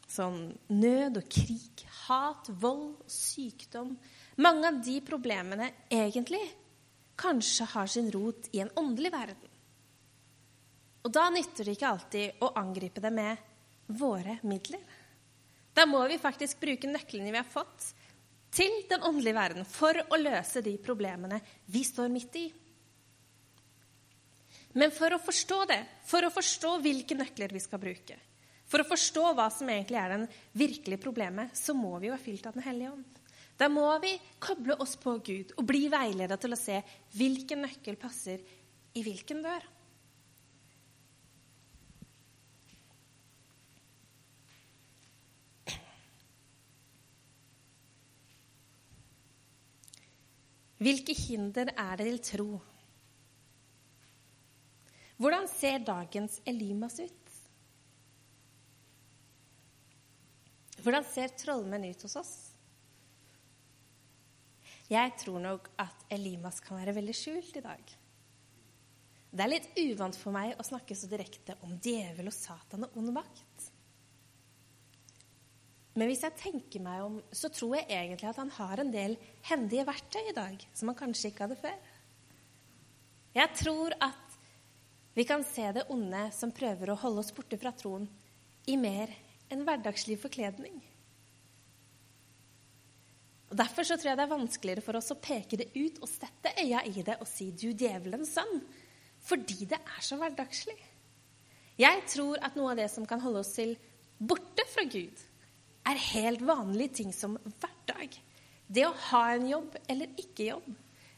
sånn 0.09 0.51
nød 0.75 1.21
og 1.21 1.29
krig, 1.31 1.85
hat, 2.03 2.50
vold, 2.59 3.00
sykdom 3.09 3.95
Mange 4.43 4.67
av 4.67 4.79
de 4.83 4.97
problemene 5.05 5.69
egentlig 5.93 6.41
kanskje 7.21 7.67
har 7.69 7.89
sin 7.89 8.10
rot 8.12 8.49
i 8.51 8.63
en 8.63 8.71
åndelig 8.82 9.12
verden. 9.13 9.52
Og 11.03 11.11
da 11.11 11.27
nytter 11.31 11.67
det 11.67 11.75
ikke 11.75 11.89
alltid 11.89 12.43
å 12.43 12.53
angripe 12.59 13.03
det 13.03 13.11
med 13.11 13.49
våre 13.99 14.37
midler. 14.47 14.81
Da 15.73 15.85
må 15.89 16.03
vi 16.07 16.21
faktisk 16.21 16.61
bruke 16.61 16.87
nøklene 16.87 17.31
vi 17.33 17.39
har 17.39 17.49
fått, 17.49 17.91
til 18.53 18.83
den 18.85 19.01
åndelige 19.01 19.33
verden 19.33 19.65
for 19.65 19.97
å 19.97 20.19
løse 20.19 20.61
de 20.61 20.75
problemene 20.77 21.39
vi 21.73 21.81
står 21.87 22.11
midt 22.13 22.35
i. 22.37 22.45
Men 24.77 24.93
for 24.93 25.13
å 25.13 25.21
forstå 25.21 25.57
det, 25.69 25.79
for 26.05 26.25
å 26.25 26.33
forstå 26.33 26.75
hvilke 26.81 27.17
nøkler 27.17 27.53
vi 27.53 27.61
skal 27.61 27.81
bruke, 27.81 28.17
for 28.69 28.81
å 28.81 28.87
forstå 28.89 29.33
hva 29.37 29.49
som 29.53 29.69
egentlig 29.69 29.99
er 30.01 30.15
den 30.15 30.27
virkelige 30.57 31.01
problemet, 31.01 31.57
så 31.57 31.75
må 31.77 31.97
vi 32.01 32.09
jo 32.09 32.15
ha 32.15 32.21
fylt 32.21 32.45
av 32.49 32.55
Den 32.57 32.65
hellige 32.65 32.93
ånd. 32.93 33.19
Da 33.57 33.69
må 33.69 33.85
vi 34.01 34.15
koble 34.41 34.77
oss 34.81 34.95
på 34.97 35.19
Gud 35.25 35.53
og 35.57 35.67
bli 35.69 35.85
veiledet 35.93 36.39
til 36.41 36.55
å 36.55 36.57
se 36.57 36.79
hvilken 37.17 37.61
nøkkel 37.67 37.99
passer 38.01 38.41
i 38.97 39.03
hvilken 39.05 39.43
dør. 39.45 39.65
Hvilke 50.84 51.15
hinder 51.15 51.69
er 51.80 52.00
det 52.00 52.08
til 52.10 52.22
tro? 52.28 52.62
Hvordan 55.22 55.46
ser 55.48 55.84
dagens 55.86 56.39
Elimas 56.50 56.98
ut? 57.00 57.19
Hvordan 60.84 61.06
ser 61.08 61.32
trollmenn 61.39 61.88
ut 61.88 62.02
hos 62.04 62.17
oss? 62.19 62.34
Jeg 64.91 65.13
tror 65.22 65.39
nok 65.39 65.69
at 65.80 66.04
Elimas 66.12 66.60
kan 66.60 66.82
være 66.82 66.98
veldig 66.98 67.15
skjult 67.15 67.56
i 67.62 67.63
dag. 67.63 67.93
Det 69.34 69.41
er 69.46 69.50
litt 69.50 69.69
uvant 69.80 70.17
for 70.19 70.36
meg 70.36 70.58
å 70.60 70.65
snakke 70.67 70.98
så 70.98 71.08
direkte 71.10 71.56
om 71.65 71.78
djevel 71.82 72.28
og 72.30 72.36
Satan 72.36 72.84
og 72.86 73.00
ond 73.00 73.13
makt. 73.15 73.52
Men 75.93 76.10
hvis 76.10 76.23
jeg 76.25 76.38
tenker 76.39 76.82
meg 76.82 77.03
om, 77.06 77.19
så 77.29 77.51
tror 77.53 77.75
jeg 77.77 77.89
egentlig 77.91 78.29
at 78.32 78.39
han 78.41 78.53
har 78.56 78.82
en 78.82 78.93
del 78.93 79.17
hendige 79.45 79.86
verktøy 79.86 80.23
i 80.25 80.36
dag 80.36 80.63
som 80.73 80.89
han 80.89 80.97
kanskje 80.97 81.29
ikke 81.29 81.45
hadde 81.45 81.60
før. 81.62 81.75
Jeg 83.34 83.49
tror 83.60 83.93
at 84.01 84.39
vi 85.13 85.25
kan 85.29 85.45
se 85.45 85.67
det 85.75 85.86
onde 85.93 86.23
som 86.34 86.53
prøver 86.53 86.89
å 86.89 86.97
holde 86.97 87.21
oss 87.21 87.34
borte 87.36 87.60
fra 87.62 87.73
troen, 87.77 88.08
i 88.65 88.77
mer 88.79 89.12
enn 89.51 89.62
hverdagslig 89.67 90.15
forkledning. 90.21 90.79
Og 93.51 93.58
Derfor 93.60 93.86
så 93.86 93.99
tror 93.99 94.10
jeg 94.10 94.17
det 94.17 94.25
er 94.25 94.32
vanskeligere 94.32 94.82
for 94.82 94.97
oss 94.97 95.12
å 95.13 95.19
peke 95.21 95.60
det 95.60 95.67
ut 95.75 95.99
og 96.01 96.10
sette 96.10 96.56
øya 96.63 96.79
i 96.89 97.03
det 97.06 97.19
og 97.19 97.29
si 97.29 97.51
'du 97.51 97.69
djevelens 97.77 98.34
sønn', 98.34 98.63
fordi 99.21 99.67
det 99.69 99.77
er 99.77 100.01
så 100.01 100.17
hverdagslig. 100.17 100.79
Jeg 101.77 102.01
tror 102.08 102.41
at 102.41 102.56
noe 102.56 102.71
av 102.71 102.77
det 102.77 102.89
som 102.89 103.06
kan 103.06 103.21
holde 103.21 103.39
oss 103.45 103.53
til 103.53 103.77
borte 104.17 104.65
fra 104.73 104.84
Gud, 104.89 105.21
er 105.89 106.06
helt 106.13 106.43
vanlige 106.46 107.00
ting 107.02 107.12
som 107.15 107.36
hverdag. 107.60 108.15
Det 108.67 108.86
å 108.88 108.96
ha 109.10 109.24
en 109.34 109.48
jobb 109.50 109.76
eller 109.88 110.13
ikke 110.19 110.48
jobb. 110.50 110.69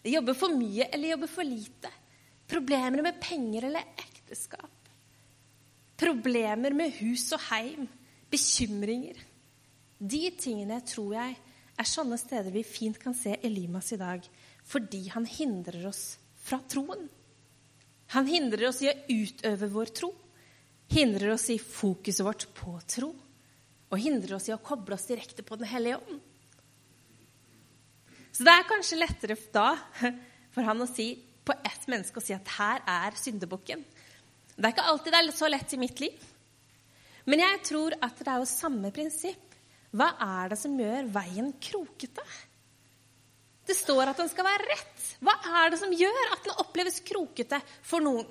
Jobbe 0.06 0.36
for 0.38 0.54
mye 0.54 0.89
eller 0.93 1.13
jobbe 1.13 1.30
for 1.30 1.47
lite. 1.47 1.91
Problemer 2.49 3.06
med 3.06 3.21
penger 3.21 3.69
eller 3.69 3.93
ekteskap. 3.97 4.71
Problemer 5.97 6.75
med 6.75 6.93
hus 6.99 7.32
og 7.34 7.41
heim. 7.49 7.88
Bekymringer. 8.30 9.17
De 9.97 10.23
tingene 10.38 10.82
tror 10.86 11.15
jeg 11.15 11.38
er 11.75 11.89
sånne 11.89 12.17
steder 12.19 12.54
vi 12.54 12.65
fint 12.67 12.97
kan 13.01 13.15
se 13.17 13.38
Elimas 13.43 13.91
i 13.95 13.99
dag, 13.99 14.23
fordi 14.65 15.06
han 15.13 15.25
hindrer 15.28 15.88
oss 15.89 16.17
fra 16.45 16.60
troen. 16.69 17.08
Han 18.13 18.28
hindrer 18.30 18.69
oss 18.69 18.82
i 18.84 18.91
å 18.91 18.97
utøve 19.10 19.69
vår 19.73 19.93
tro. 19.97 20.12
Hindrer 20.93 21.34
oss 21.34 21.47
i 21.49 21.58
fokuset 21.58 22.25
vårt 22.25 22.45
på 22.58 22.75
tro 22.91 23.13
og 23.95 24.03
hindrer 24.03 24.36
oss 24.38 24.49
i 24.49 24.55
å 24.55 24.62
koble 24.62 24.97
oss 24.97 25.08
direkte 25.08 25.45
på 25.45 25.58
Den 25.60 25.71
hellige 25.71 26.01
ånd. 26.03 26.21
Så 28.36 28.43
det 28.43 28.51
er 28.51 28.67
kanskje 28.67 28.99
lettere 28.99 29.38
da 29.55 29.69
for 30.51 30.67
han 30.67 30.84
å 30.84 30.89
si 30.89 31.13
på 31.45 31.53
ett 31.63 31.86
menneske 31.91 32.19
å 32.19 32.23
si 32.23 32.34
at 32.36 32.55
her 32.58 32.81
er 32.89 33.15
syndebukken. 33.19 33.84
Det 34.55 34.63
er 34.63 34.73
ikke 34.73 34.88
alltid 34.91 35.13
det 35.13 35.21
er 35.21 35.36
så 35.36 35.49
lett 35.51 35.75
i 35.75 35.79
mitt 35.79 36.01
liv. 36.03 36.25
Men 37.25 37.41
jeg 37.41 37.62
tror 37.69 37.95
at 38.03 38.19
det 38.19 38.31
er 38.31 38.41
jo 38.41 38.49
samme 38.49 38.91
prinsipp. 38.93 39.55
Hva 39.95 40.12
er 40.21 40.51
det 40.51 40.60
som 40.60 40.75
gjør 40.79 41.08
veien 41.13 41.53
krokete? 41.63 42.25
Det 43.65 43.75
står 43.77 44.12
at 44.12 44.19
den 44.19 44.29
skal 44.29 44.45
være 44.45 44.67
rett. 44.69 45.05
Hva 45.23 45.36
er 45.62 45.71
det 45.73 45.79
som 45.81 45.93
gjør 45.95 46.34
at 46.36 46.43
den 46.45 46.60
oppleves 46.62 46.99
krokete 47.08 47.62
for 47.86 48.03
noen? 48.03 48.27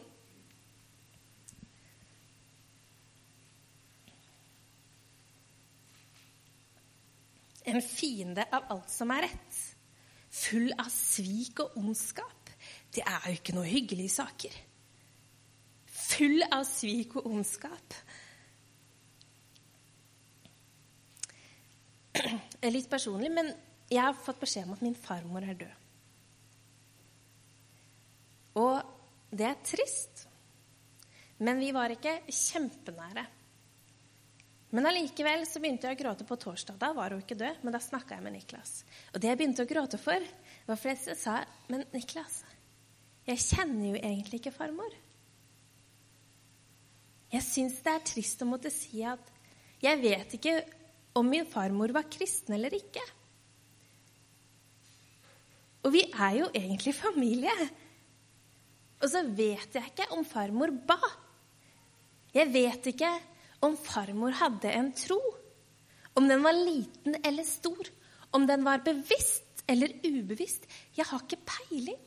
En 7.65 7.81
fiende 7.83 8.45
av 8.53 8.69
alt 8.73 8.91
som 8.93 9.13
er 9.15 9.27
rett. 9.29 9.61
Full 10.35 10.73
av 10.77 10.91
svik 10.93 11.61
og 11.65 11.77
ondskap. 11.81 12.51
Det 12.95 13.05
er 13.05 13.29
jo 13.29 13.39
ikke 13.39 13.55
noe 13.57 13.69
hyggelige 13.69 14.15
saker. 14.17 14.57
Full 15.87 16.45
av 16.51 16.65
svik 16.69 17.17
og 17.21 17.31
ondskap. 17.31 17.97
litt 22.75 22.91
personlig, 22.91 23.31
men 23.33 23.51
jeg 23.91 24.03
har 24.03 24.17
fått 24.17 24.43
beskjed 24.43 24.69
om 24.69 24.77
at 24.77 24.85
min 24.85 24.99
farmor 24.99 25.45
er 25.47 25.59
død. 25.65 25.81
Og 28.63 28.77
det 29.35 29.49
er 29.49 29.65
trist. 29.67 30.27
Men 31.43 31.59
vi 31.59 31.73
var 31.75 31.91
ikke 31.91 32.21
kjempenære. 32.31 33.25
Men 34.75 34.89
allikevel 34.91 35.45
så 35.47 35.61
begynte 35.63 35.87
jeg 35.87 35.95
å 35.95 36.01
gråte 36.01 36.25
på 36.27 36.37
torsdag. 36.41 36.81
Da 36.83 36.91
var 36.97 37.15
hun 37.15 37.21
ikke 37.23 37.39
død, 37.39 37.61
men 37.63 37.75
da 37.77 37.79
snakka 37.83 38.17
jeg 38.17 38.25
med 38.25 38.35
Niklas. 38.35 38.81
Og 39.13 39.21
det 39.23 39.29
jeg 39.31 39.39
begynte 39.39 39.63
å 39.63 39.71
gråte 39.71 40.01
for, 40.03 40.25
var 40.67 40.79
fordi 40.81 41.13
jeg 41.13 41.19
sa 41.21 41.37
Men 41.71 41.85
Niklas, 41.95 42.41
jeg 43.29 43.43
kjenner 43.45 43.93
jo 43.93 44.01
egentlig 44.01 44.41
ikke 44.41 44.55
farmor. 44.57 44.97
Jeg 47.31 47.47
syns 47.47 47.79
det 47.85 47.93
er 47.93 48.09
trist 48.11 48.43
å 48.43 48.49
måtte 48.49 48.73
si 48.75 49.05
at 49.07 49.31
jeg 49.85 50.01
vet 50.03 50.35
ikke 50.37 50.55
om 51.19 51.29
min 51.31 51.47
farmor 51.47 51.95
var 51.95 52.09
kristen 52.11 52.57
eller 52.57 52.75
ikke. 52.75 53.03
Og 55.85 55.93
vi 55.95 56.03
er 56.09 56.41
jo 56.41 56.49
egentlig 56.51 56.97
familie. 56.97 57.55
Og 59.03 59.07
så 59.13 59.23
vet 59.23 59.79
jeg 59.79 59.93
ikke 59.93 60.11
om 60.17 60.27
farmor 60.27 60.73
ba. 60.89 60.99
Jeg 62.35 62.51
vet 62.51 62.91
ikke 62.91 63.13
om 63.65 63.77
farmor 63.81 64.37
hadde 64.39 64.73
en 64.73 64.91
tro. 64.97 65.19
Om 66.15 66.29
den 66.31 66.45
var 66.45 66.55
liten 66.57 67.17
eller 67.25 67.47
stor. 67.49 67.89
Om 68.35 68.47
den 68.47 68.65
var 68.67 68.85
bevisst 68.87 69.65
eller 69.71 69.93
ubevisst. 70.05 70.69
Jeg 70.97 71.09
har 71.09 71.25
ikke 71.25 71.41
peiling. 71.49 71.99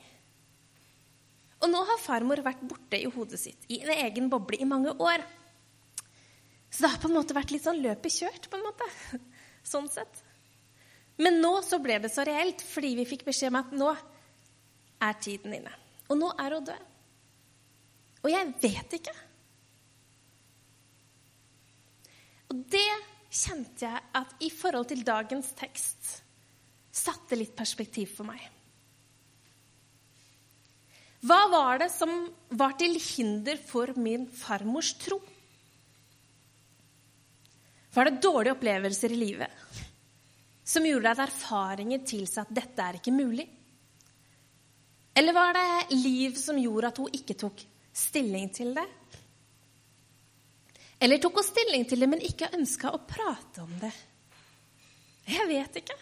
Og 1.57 1.71
nå 1.73 1.81
har 1.89 2.01
farmor 2.01 2.43
vært 2.45 2.61
borte 2.69 2.99
i 2.99 3.09
hodet 3.09 3.39
sitt, 3.41 3.63
i 3.73 3.79
en 3.81 3.93
egen 4.05 4.29
boble, 4.29 4.59
i 4.61 4.67
mange 4.69 4.93
år. 4.93 5.23
Så 6.69 6.83
det 6.83 6.91
har 6.93 7.01
på 7.01 7.09
en 7.09 7.17
måte 7.17 7.33
vært 7.33 7.53
litt 7.55 7.65
sånn 7.65 7.81
løpet 7.81 8.13
kjørt, 8.13 8.49
på 8.51 8.59
en 8.59 8.65
måte. 8.67 8.89
Sånn 9.67 9.87
sett. 9.91 10.21
Men 11.17 11.39
nå 11.41 11.49
så 11.65 11.79
ble 11.81 11.97
det 12.03 12.11
så 12.13 12.23
reelt, 12.27 12.61
fordi 12.61 12.93
vi 12.99 13.07
fikk 13.09 13.25
beskjed 13.27 13.49
om 13.49 13.57
at 13.59 13.73
nå 13.73 13.89
er 15.07 15.17
tiden 15.23 15.55
inne. 15.57 15.73
Og 16.07 16.19
nå 16.21 16.29
er 16.39 16.55
hun 16.55 16.67
død. 16.69 16.85
Og 18.21 18.29
jeg 18.31 18.53
vet 18.61 18.95
ikke. 18.99 19.15
Og 22.51 22.63
det 22.71 22.89
kjente 23.27 23.85
jeg 23.85 24.03
at 24.15 24.37
i 24.43 24.49
forhold 24.53 24.87
til 24.91 25.03
dagens 25.07 25.51
tekst 25.57 26.13
satte 26.97 27.37
litt 27.37 27.55
perspektiv 27.57 28.13
for 28.17 28.27
meg. 28.27 28.39
Hva 31.27 31.39
var 31.51 31.81
det 31.81 31.89
som 31.91 32.11
var 32.55 32.77
til 32.79 32.95
hinder 33.01 33.57
for 33.59 33.91
min 33.99 34.27
farmors 34.31 34.93
tro? 35.01 35.17
Var 37.93 38.07
det 38.07 38.21
dårlige 38.21 38.53
opplevelser 38.53 39.13
i 39.13 39.19
livet 39.19 39.83
som 40.67 40.85
gjorde 40.85 41.13
at 41.15 41.23
erfaringer 41.23 42.03
tilsa 42.05 42.43
at 42.43 42.53
dette 42.53 42.83
er 42.83 42.99
ikke 42.99 43.15
mulig? 43.15 43.47
Eller 45.17 45.33
var 45.33 45.55
det 45.57 45.97
liv 45.97 46.35
som 46.37 46.59
gjorde 46.61 46.91
at 46.91 46.99
hun 47.01 47.15
ikke 47.17 47.37
tok 47.39 47.63
stilling 47.97 48.51
til 48.53 48.75
det? 48.77 48.85
Eller 50.99 51.21
tok 51.21 51.39
hun 51.39 51.45
stilling 51.45 51.85
til 51.85 52.01
det, 52.01 52.09
men 52.09 52.23
ikke 52.25 52.53
ønska 52.57 52.91
å 52.93 53.01
prate 53.05 53.63
om 53.63 53.73
det? 53.81 53.93
Jeg 55.27 55.45
vet 55.49 55.81
ikke. 55.81 55.97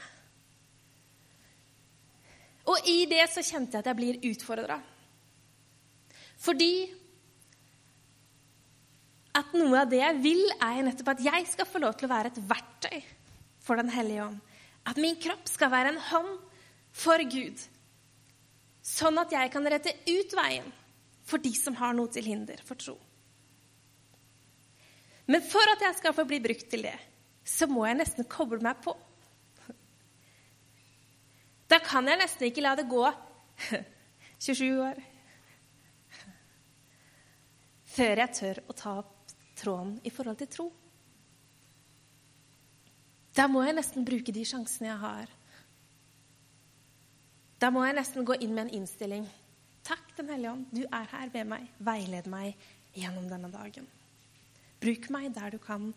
Og 2.72 2.88
i 2.90 3.04
det 3.10 3.26
så 3.30 3.44
kjente 3.46 3.76
jeg 3.76 3.84
at 3.84 3.90
jeg 3.92 4.00
blir 4.00 4.30
utfordra. 4.32 4.80
Fordi 6.42 6.72
at 9.36 9.52
noe 9.58 9.82
av 9.82 9.92
det 9.92 10.00
jeg 10.00 10.20
vil, 10.24 10.44
er 10.64 10.84
nettopp 10.86 11.16
at 11.16 11.24
jeg 11.26 11.48
skal 11.52 11.68
få 11.68 11.82
lov 11.84 11.98
til 12.00 12.08
å 12.08 12.14
være 12.14 12.32
et 12.32 12.42
verktøy 12.50 13.00
for 13.66 13.82
Den 13.82 13.92
hellige 13.92 14.30
ånd. 14.30 14.40
At 14.86 15.02
min 15.02 15.18
kropp 15.20 15.50
skal 15.50 15.74
være 15.74 15.92
en 15.92 16.04
hånd 16.12 16.36
for 16.96 17.20
Gud. 17.28 17.60
Sånn 18.86 19.18
at 19.20 19.34
jeg 19.34 19.52
kan 19.52 19.66
rette 19.68 19.92
ut 20.06 20.36
veien 20.38 20.70
for 21.26 21.42
de 21.42 21.52
som 21.58 21.76
har 21.82 21.96
noe 21.98 22.12
til 22.14 22.28
hinder 22.30 22.62
for 22.64 22.78
tro. 22.80 22.96
Men 25.26 25.42
for 25.42 25.74
at 25.74 25.82
jeg 25.82 25.98
skal 25.98 26.14
få 26.14 26.26
bli 26.30 26.40
brukt 26.44 26.68
til 26.70 26.86
det, 26.86 26.96
så 27.46 27.68
må 27.70 27.86
jeg 27.88 27.98
nesten 28.00 28.28
koble 28.30 28.62
meg 28.64 28.82
på. 28.84 28.94
Da 31.70 31.80
kan 31.82 32.06
jeg 32.08 32.22
nesten 32.22 32.48
ikke 32.48 32.62
la 32.62 32.76
det 32.78 32.86
gå 32.90 33.04
27 34.46 34.82
år 34.86 35.04
før 37.96 38.20
jeg 38.20 38.36
tør 38.36 38.60
å 38.68 38.76
ta 38.76 38.94
opp 39.00 39.34
tråden 39.56 39.94
i 40.04 40.12
forhold 40.12 40.42
til 40.42 40.50
tro. 40.52 40.66
Da 43.36 43.48
må 43.52 43.64
jeg 43.64 43.76
nesten 43.78 44.06
bruke 44.08 44.36
de 44.36 44.44
sjansene 44.48 44.90
jeg 44.90 45.00
har. 45.00 45.32
Da 47.60 47.72
må 47.72 47.86
jeg 47.88 47.96
nesten 47.96 48.28
gå 48.28 48.36
inn 48.44 48.54
med 48.56 48.68
en 48.68 48.82
innstilling. 48.82 49.26
Takk, 49.86 50.12
Den 50.18 50.32
hellige 50.32 50.52
ånd, 50.52 50.66
du 50.72 50.84
er 50.84 51.08
her 51.12 51.32
ved 51.34 51.48
meg. 51.48 51.68
Veiled 51.80 52.28
meg 52.32 52.68
gjennom 52.96 53.28
denne 53.32 53.52
dagen. 53.54 53.88
Bruk 54.82 55.08
meg 55.14 55.32
der 55.36 55.56
du 55.56 55.60
kan, 55.62 55.92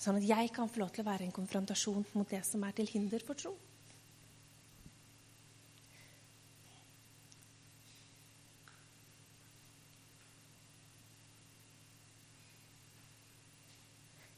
sånn 0.00 0.18
at 0.18 0.26
jeg 0.26 0.52
kan 0.54 0.70
få 0.70 0.82
lov 0.82 0.94
til 0.94 1.04
å 1.04 1.10
være 1.10 1.28
en 1.28 1.34
konfrontasjon 1.34 2.06
mot 2.16 2.28
det 2.28 2.42
som 2.48 2.64
er 2.66 2.74
til 2.78 2.90
hinder 2.90 3.22
for 3.26 3.38
tro. 3.38 3.52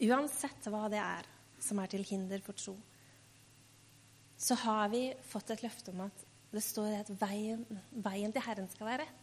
Uansett 0.04 0.66
hva 0.68 0.88
det 0.92 1.00
er 1.00 1.28
som 1.64 1.78
er 1.80 1.88
til 1.88 2.04
hinder 2.04 2.42
for 2.44 2.58
tro, 2.58 2.74
så 4.36 4.56
har 4.66 4.90
vi 4.92 5.06
fått 5.24 5.54
et 5.54 5.62
løfte 5.64 5.94
om 5.94 6.02
at 6.04 6.24
det 6.52 6.62
står 6.62 6.98
at 6.98 7.12
veien, 7.18 7.64
veien 8.04 8.34
til 8.34 8.44
Herren 8.44 8.68
skal 8.70 8.90
være 8.90 9.06
rett. 9.06 9.20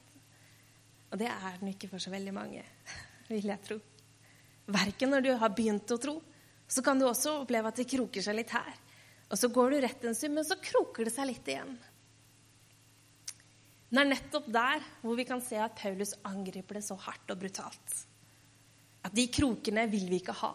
Og 1.11 1.19
det 1.19 1.27
er 1.29 1.59
den 1.59 1.73
ikke 1.73 1.91
for 1.91 2.01
så 2.01 2.11
veldig 2.13 2.33
mange, 2.33 2.63
vil 3.35 3.51
jeg 3.51 3.63
tro. 3.65 3.79
Verken 4.71 5.11
når 5.13 5.25
du 5.25 5.31
har 5.41 5.53
begynt 5.55 5.91
å 5.91 5.99
tro, 6.01 6.15
så 6.71 6.83
kan 6.85 6.99
du 6.99 7.07
også 7.07 7.41
oppleve 7.41 7.71
at 7.71 7.81
det 7.81 7.89
kroker 7.91 8.23
seg 8.23 8.37
litt 8.37 8.53
her. 8.55 8.75
Og 9.31 9.39
så 9.39 9.49
går 9.51 9.71
du 9.71 9.81
rett 9.83 10.05
en 10.05 10.15
stund, 10.15 10.35
men 10.37 10.47
så 10.47 10.59
kroker 10.59 11.07
det 11.07 11.13
seg 11.15 11.27
litt 11.29 11.47
igjen. 11.47 11.73
Det 13.91 13.99
er 13.99 14.07
nettopp 14.07 14.47
der 14.51 14.83
hvor 15.01 15.17
vi 15.19 15.25
kan 15.27 15.41
se 15.43 15.57
at 15.59 15.75
Paulus 15.75 16.13
angriper 16.27 16.79
det 16.79 16.85
så 16.85 16.95
hardt 16.95 17.31
og 17.33 17.41
brutalt. 17.41 17.95
At 19.03 19.15
de 19.17 19.25
krokene 19.33 19.83
vil 19.91 20.07
vi 20.07 20.21
ikke 20.21 20.35
ha. 20.43 20.53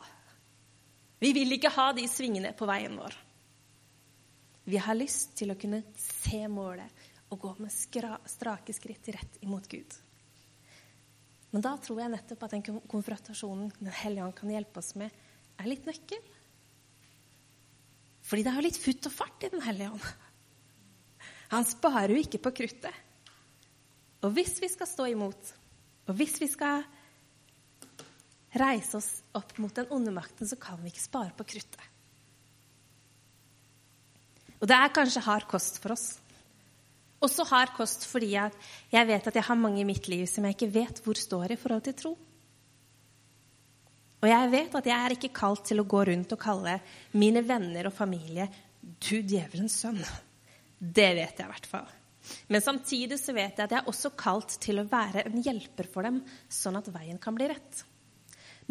Vi 1.21 1.33
vil 1.37 1.57
ikke 1.57 1.73
ha 1.77 1.91
de 1.97 2.07
svingene 2.09 2.55
på 2.57 2.69
veien 2.69 2.97
vår. 2.97 3.17
Vi 4.67 4.81
har 4.83 4.97
lyst 4.99 5.37
til 5.39 5.53
å 5.53 5.59
kunne 5.61 5.83
se 6.01 6.41
målet 6.49 7.05
og 7.31 7.41
gå 7.43 7.53
med 7.61 7.73
strake 7.73 8.75
skritt 8.75 9.09
rett 9.15 9.39
imot 9.45 9.69
Gud. 9.69 10.01
Men 11.55 11.65
da 11.65 11.77
tror 11.81 12.03
jeg 12.03 12.13
nettopp 12.13 12.43
at 12.47 12.55
den 12.57 12.65
konfrontasjonen 12.91 13.71
Den 13.79 13.93
hellige 14.03 14.27
ånd 14.27 14.35
kan 14.37 14.51
hjelpe 14.51 14.83
oss 14.83 14.95
med, 14.99 15.13
er 15.57 15.71
litt 15.71 15.87
nøkkel. 15.89 16.23
Fordi 18.27 18.43
det 18.43 18.51
er 18.51 18.59
jo 18.59 18.67
litt 18.67 18.81
futt 18.83 19.09
og 19.09 19.15
fart 19.15 19.47
i 19.47 19.53
Den 19.53 19.65
hellige 19.65 19.93
ånd. 19.95 20.09
Han 21.55 21.67
sparer 21.69 22.13
jo 22.13 22.23
ikke 22.23 22.43
på 22.43 22.53
kruttet. 22.63 23.03
Og 24.27 24.33
hvis 24.35 24.57
vi 24.59 24.69
skal 24.73 24.89
stå 24.91 25.07
imot, 25.13 25.53
og 26.11 26.17
hvis 26.19 26.41
vi 26.43 26.49
skal 26.51 26.83
reise 28.57 28.99
oss 28.99 29.11
opp 29.37 29.55
mot 29.63 29.75
den 29.77 29.91
onde 29.95 30.15
makten, 30.15 30.49
så 30.49 30.59
kan 30.59 30.81
vi 30.83 30.91
ikke 30.91 31.05
spare 31.05 31.35
på 31.37 31.47
kruttet. 31.47 31.93
Og 34.57 34.67
det 34.67 34.77
er 34.77 34.95
kanskje 34.95 35.25
hard 35.27 35.45
kost 35.51 35.79
for 35.83 35.95
oss. 35.95 36.17
Også 37.24 37.46
hard 37.48 37.72
kost 37.76 38.05
fordi 38.11 38.35
jeg 38.35 39.09
vet 39.09 39.29
at 39.31 39.38
jeg 39.38 39.46
har 39.46 39.59
mange 39.59 39.81
i 39.81 39.88
mitt 39.88 40.09
liv 40.12 40.26
som 40.29 40.44
jeg 40.44 40.57
ikke 40.57 40.72
vet 40.74 41.02
hvor 41.05 41.16
står 41.16 41.55
i 41.55 41.61
forhold 41.61 41.85
til 41.87 41.96
tro. 41.96 42.12
Og 44.22 44.31
jeg 44.31 44.52
vet 44.52 44.76
at 44.79 44.88
jeg 44.88 44.96
er 44.96 45.14
ikke 45.14 45.35
kalt 45.37 45.64
til 45.68 45.81
å 45.81 45.88
gå 45.88 46.02
rundt 46.09 46.33
og 46.35 46.40
kalle 46.40 46.79
mine 47.16 47.42
venner 47.46 47.88
og 47.88 47.94
familie 47.96 48.48
du 48.81 49.20
djevelens 49.22 49.76
sønn. 49.83 50.00
Det 50.79 51.11
vet 51.16 51.40
jeg 51.40 51.46
i 51.46 51.52
hvert 51.52 51.68
fall. 51.68 51.88
Men 52.50 52.62
samtidig 52.64 53.18
så 53.20 53.35
vet 53.37 53.59
jeg 53.59 53.68
at 53.68 53.74
jeg 53.74 53.83
er 53.83 53.90
også 53.90 54.12
kalt 54.18 54.57
til 54.62 54.81
å 54.83 54.88
være 54.90 55.26
en 55.29 55.44
hjelper 55.44 55.88
for 55.90 56.07
dem, 56.07 56.20
sånn 56.50 56.79
at 56.81 56.90
veien 56.94 57.20
kan 57.22 57.37
bli 57.37 57.48
rett. 57.52 57.85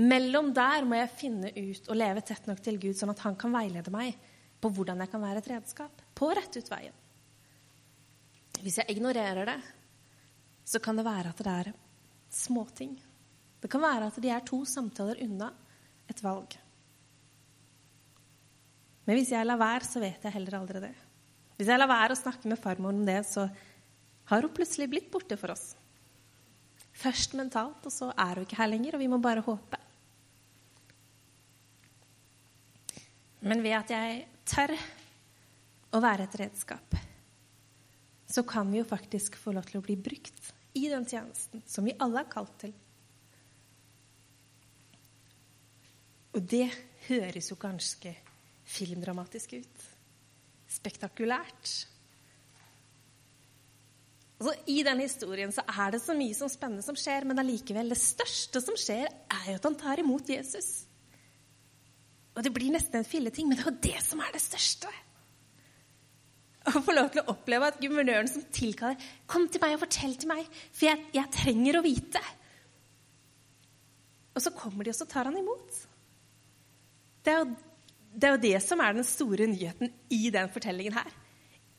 Mellom 0.01 0.51
der 0.55 0.84
må 0.88 0.97
jeg 0.99 1.13
finne 1.15 1.53
ut 1.55 1.88
og 1.88 1.99
leve 2.01 2.23
tett 2.27 2.49
nok 2.49 2.60
til 2.63 2.79
Gud, 2.81 2.97
sånn 2.99 3.13
at 3.13 3.23
han 3.23 3.38
kan 3.39 3.55
veilede 3.55 3.93
meg 3.95 4.17
på 4.60 4.71
hvordan 4.75 5.03
jeg 5.03 5.12
kan 5.13 5.23
være 5.23 5.43
et 5.43 5.51
redskap 5.53 6.03
på 6.17 6.34
rett 6.36 6.60
ut 6.60 6.71
veien. 6.71 6.95
Hvis 8.63 8.80
jeg 8.82 8.96
ignorerer 8.96 9.48
det, 9.50 9.58
så 10.65 10.82
kan 10.82 10.98
det 10.98 11.06
være 11.06 11.32
at 11.32 11.41
det 11.46 11.54
er 11.54 11.74
småting. 12.34 12.96
Det 13.62 13.70
kan 13.72 13.84
være 13.84 14.10
at 14.10 14.22
de 14.22 14.32
er 14.32 14.46
to 14.46 14.63
samtaler 14.68 15.22
unna 15.26 15.52
et 16.10 16.22
valg. 16.24 16.58
Men 19.06 19.20
hvis 19.20 19.32
jeg 19.34 19.46
lar 19.46 19.62
være, 19.62 19.86
så 19.86 20.02
vet 20.02 20.24
jeg 20.26 20.34
heller 20.34 20.60
aldri 20.60 20.82
det. 20.88 20.94
Hvis 21.56 21.70
jeg 21.72 21.80
lar 21.80 21.89
være 21.89 22.15
å 22.15 22.20
snakke 22.20 22.50
med 22.50 22.60
farmor 22.60 22.94
om 22.94 23.06
det, 23.08 23.22
så 23.30 23.46
har 24.30 24.46
hun 24.46 24.54
plutselig 24.54 24.89
blitt 24.91 25.12
borte 25.13 25.38
for 25.39 25.54
oss. 25.54 25.74
Først 26.96 27.36
mentalt, 27.38 27.86
og 27.86 27.94
så 27.94 28.10
er 28.12 28.39
hun 28.39 28.48
ikke 28.48 28.58
her 28.60 28.72
lenger, 28.72 28.96
og 28.96 29.04
vi 29.04 29.10
må 29.12 29.20
bare 29.22 29.46
håpe. 29.46 29.82
Men 33.46 33.62
ved 33.62 33.76
at 33.78 33.91
jeg 33.94 34.24
tør 34.50 34.74
å 35.94 36.02
være 36.02 36.26
et 36.26 36.38
redskap, 36.41 36.96
så 38.28 38.44
kan 38.48 38.72
vi 38.72 38.82
jo 38.82 38.88
faktisk 38.88 39.38
få 39.38 39.54
lov 39.56 39.68
til 39.70 39.80
å 39.80 39.86
bli 39.86 39.96
brukt 40.00 40.54
i 40.76 40.88
den 40.92 41.06
tjenesten 41.08 41.64
som 41.70 41.86
vi 41.88 41.96
alle 42.02 42.24
er 42.24 42.32
kalt 42.32 42.56
til. 42.64 42.74
Og 46.36 46.44
det 46.52 46.68
høres 47.08 47.52
jo 47.52 47.58
ganske 47.60 48.12
filmdramatisk 48.66 49.56
ut. 49.62 49.84
Spektakulært. 50.76 51.76
Altså, 54.36 54.52
I 54.68 54.82
den 54.84 55.00
historien 55.00 55.54
så 55.56 55.64
er 55.64 55.94
det 55.96 56.02
så 56.04 56.16
mye 56.18 56.36
som 56.36 56.52
spennende 56.52 56.84
som 56.84 56.98
skjer, 57.00 57.24
men 57.30 57.40
allikevel, 57.40 57.94
det 57.94 58.02
største 58.02 58.60
som 58.64 58.76
skjer, 58.80 59.08
er 59.08 59.48
jo 59.48 59.62
at 59.62 59.70
han 59.70 59.80
tar 59.80 60.02
imot 60.04 60.28
Jesus. 60.34 60.84
Og 62.36 62.44
det 62.44 62.52
blir 62.52 62.74
nesten 62.74 63.00
en 63.00 63.08
filleting, 63.08 63.48
men 63.48 63.56
det 63.56 63.64
er 63.64 63.72
jo 63.72 63.84
det 63.86 64.02
som 64.04 64.20
er 64.20 64.36
det 64.36 64.44
største. 64.44 64.92
Å 66.71 66.82
få 66.82 66.95
lov 66.95 67.12
til 67.13 67.21
å 67.21 67.30
oppleve 67.36 67.69
at 67.69 67.82
guvernøren 67.82 68.30
som 68.30 68.45
tilkaller 68.54 68.97
'Kom 69.30 69.47
til 69.49 69.62
meg 69.62 69.75
og 69.75 69.84
fortell 69.86 70.15
til 70.17 70.32
meg, 70.32 70.47
for 70.71 70.88
jeg, 70.89 71.04
jeg 71.13 71.34
trenger 71.34 71.78
å 71.78 71.86
vite'. 71.86 72.23
Og 74.36 74.41
så 74.43 74.51
kommer 74.51 74.84
de, 74.84 74.91
og 74.91 74.97
så 74.97 75.08
tar 75.08 75.30
han 75.30 75.38
imot. 75.38 75.78
Det 77.23 77.34
er, 77.34 77.43
jo, 77.43 77.56
det 78.13 78.28
er 78.28 78.34
jo 78.34 78.41
det 78.43 78.58
som 78.65 78.82
er 78.84 78.97
den 78.97 79.08
store 79.08 79.47
nyheten 79.47 79.93
i 80.12 80.28
den 80.34 80.49
fortellingen 80.51 80.97
her. 80.97 81.13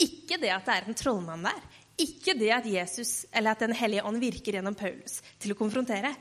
Ikke 0.01 0.39
det 0.41 0.55
at 0.55 0.65
det 0.67 0.77
er 0.77 0.89
en 0.89 0.99
trollmann 0.99 1.45
der. 1.45 1.61
Ikke 2.01 2.35
det 2.37 2.51
at 2.53 2.67
Jesus 2.69 3.25
eller 3.33 3.55
at 3.55 3.63
Den 3.65 3.73
hellige 3.77 4.05
ånd 4.05 4.21
virker 4.21 4.59
gjennom 4.59 4.75
Paulus 4.77 5.23
til 5.41 5.55
å 5.55 5.59
konfrontere. 5.59 6.15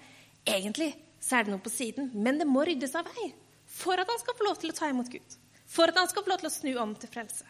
Egentlig 0.45 0.93
så 1.19 1.39
er 1.39 1.45
det 1.45 1.55
noe 1.55 1.63
på 1.63 1.73
siden, 1.73 2.11
men 2.13 2.37
det 2.39 2.47
må 2.47 2.63
ryddes 2.67 2.95
av 2.95 3.07
vei 3.09 3.31
for 3.65 3.99
at 3.99 4.07
han 4.07 4.21
skal 4.21 4.37
få 4.37 4.45
lov 4.47 4.59
til 4.61 4.71
å 4.71 4.77
ta 4.77 4.91
imot 4.91 5.09
Gud. 5.11 5.35
For 5.65 5.89
at 5.89 5.97
han 5.99 6.07
skal 6.07 6.23
få 6.23 6.31
lov 6.31 6.43
til 6.43 6.51
å 6.51 6.53
snu 6.53 6.71
om 6.79 6.93
til 6.99 7.11
frelse. 7.11 7.47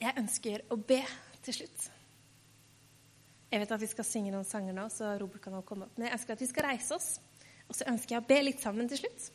Jeg 0.00 0.16
ønsker 0.16 0.62
å 0.72 0.78
be 0.80 1.00
til 1.44 1.56
slutt. 1.60 1.88
Jeg 3.50 3.60
vet 3.60 3.74
at 3.74 3.82
vi 3.82 3.88
skal 3.90 4.06
synge 4.06 4.32
noen 4.32 4.46
sanger 4.46 4.76
nå, 4.76 4.86
så 4.94 5.10
Robert 5.20 5.42
kan 5.44 5.56
også 5.58 5.68
komme 5.68 5.88
opp. 5.88 5.96
Men 5.98 6.06
jeg 6.08 6.16
ønsker 6.16 6.36
at 6.36 6.44
vi 6.44 6.48
skal 6.48 6.66
reise 6.70 6.96
oss, 6.96 7.08
og 7.66 7.76
så 7.76 7.86
ønsker 7.90 8.14
jeg 8.14 8.22
å 8.22 8.28
be 8.30 8.38
litt 8.46 8.62
sammen 8.62 8.88
til 8.88 9.02
slutt. 9.02 9.28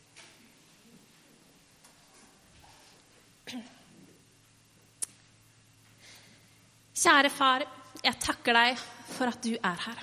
Kjære 6.96 7.30
far, 7.30 7.68
jeg 8.02 8.22
takker 8.24 8.58
deg 8.58 8.80
for 9.12 9.30
at 9.30 9.44
du 9.46 9.54
er 9.54 9.86
her. 9.86 10.02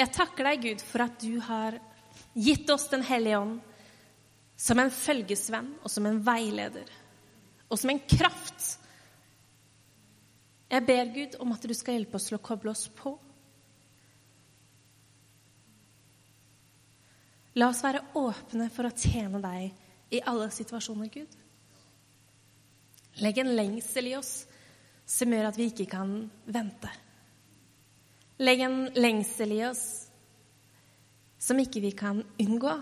Jeg 0.00 0.14
takker 0.16 0.48
deg, 0.48 0.64
Gud, 0.64 0.82
for 0.82 1.04
at 1.04 1.20
du 1.20 1.36
har 1.44 1.76
gitt 2.34 2.70
oss 2.72 2.88
Den 2.90 3.02
hellige 3.04 3.38
ånd 3.38 3.58
som 4.60 4.78
en 4.80 4.90
følgesvenn 4.92 5.70
og 5.82 5.90
som 5.92 6.06
en 6.08 6.20
veileder 6.24 6.88
og 7.70 7.78
som 7.78 7.90
en 7.92 8.02
kraft 8.10 8.79
jeg 10.70 10.86
ber 10.86 11.10
Gud 11.14 11.36
om 11.42 11.52
at 11.54 11.66
du 11.66 11.74
skal 11.74 11.98
hjelpe 11.98 12.18
oss 12.18 12.28
til 12.28 12.38
å 12.38 12.44
koble 12.44 12.70
oss 12.70 12.86
på. 12.94 13.16
La 17.58 17.68
oss 17.72 17.82
være 17.82 18.04
åpne 18.18 18.68
for 18.70 18.86
å 18.86 18.94
tjene 18.94 19.40
deg 19.42 20.14
i 20.14 20.22
alle 20.26 20.46
situasjoner, 20.54 21.10
Gud. 21.10 21.32
Legg 23.20 23.40
en 23.42 23.50
lengsel 23.58 24.12
i 24.12 24.14
oss 24.18 24.44
som 25.10 25.32
gjør 25.34 25.48
at 25.50 25.58
vi 25.58 25.66
ikke 25.72 25.88
kan 25.90 26.14
vente. 26.46 26.90
Legg 28.40 28.62
en 28.64 28.78
lengsel 28.94 29.56
i 29.58 29.64
oss 29.66 29.82
som 31.40 31.58
ikke 31.58 31.82
vi 31.82 31.90
kan 31.96 32.22
unngå. 32.40 32.76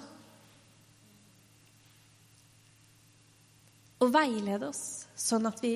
Og 3.99 4.13
veilede 4.15 4.69
oss 4.69 5.09
sånn 5.19 5.49
at 5.49 5.65
vi 5.65 5.73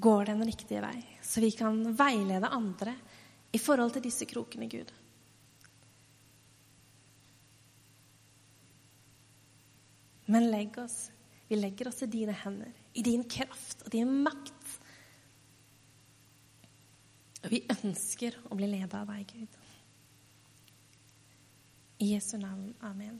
går 0.00 0.30
den 0.30 0.44
riktige 0.46 0.82
vei, 0.82 0.96
så 1.22 1.42
vi 1.42 1.50
kan 1.50 1.80
veilede 1.96 2.50
andre 2.54 2.94
i 3.52 3.58
forhold 3.58 3.96
til 3.96 4.04
disse 4.04 4.26
krokene, 4.30 4.68
Gud. 4.70 4.92
Men 10.28 10.50
legg 10.52 10.76
oss, 10.78 11.08
vi 11.48 11.56
legger 11.56 11.88
oss 11.88 12.02
i 12.04 12.10
dine 12.12 12.34
hender, 12.36 12.72
i 12.92 13.02
din 13.02 13.24
kraft 13.24 13.86
og 13.86 13.90
din 13.94 14.10
makt. 14.22 14.74
Og 17.42 17.50
vi 17.54 17.62
ønsker 17.72 18.36
å 18.50 18.58
bli 18.58 18.68
ledet 18.68 18.94
av 18.98 19.08
deg, 19.08 19.32
Gud. 19.32 19.58
I 22.04 22.12
Jesu 22.12 22.36
navn. 22.38 22.74
Amen. 22.84 23.16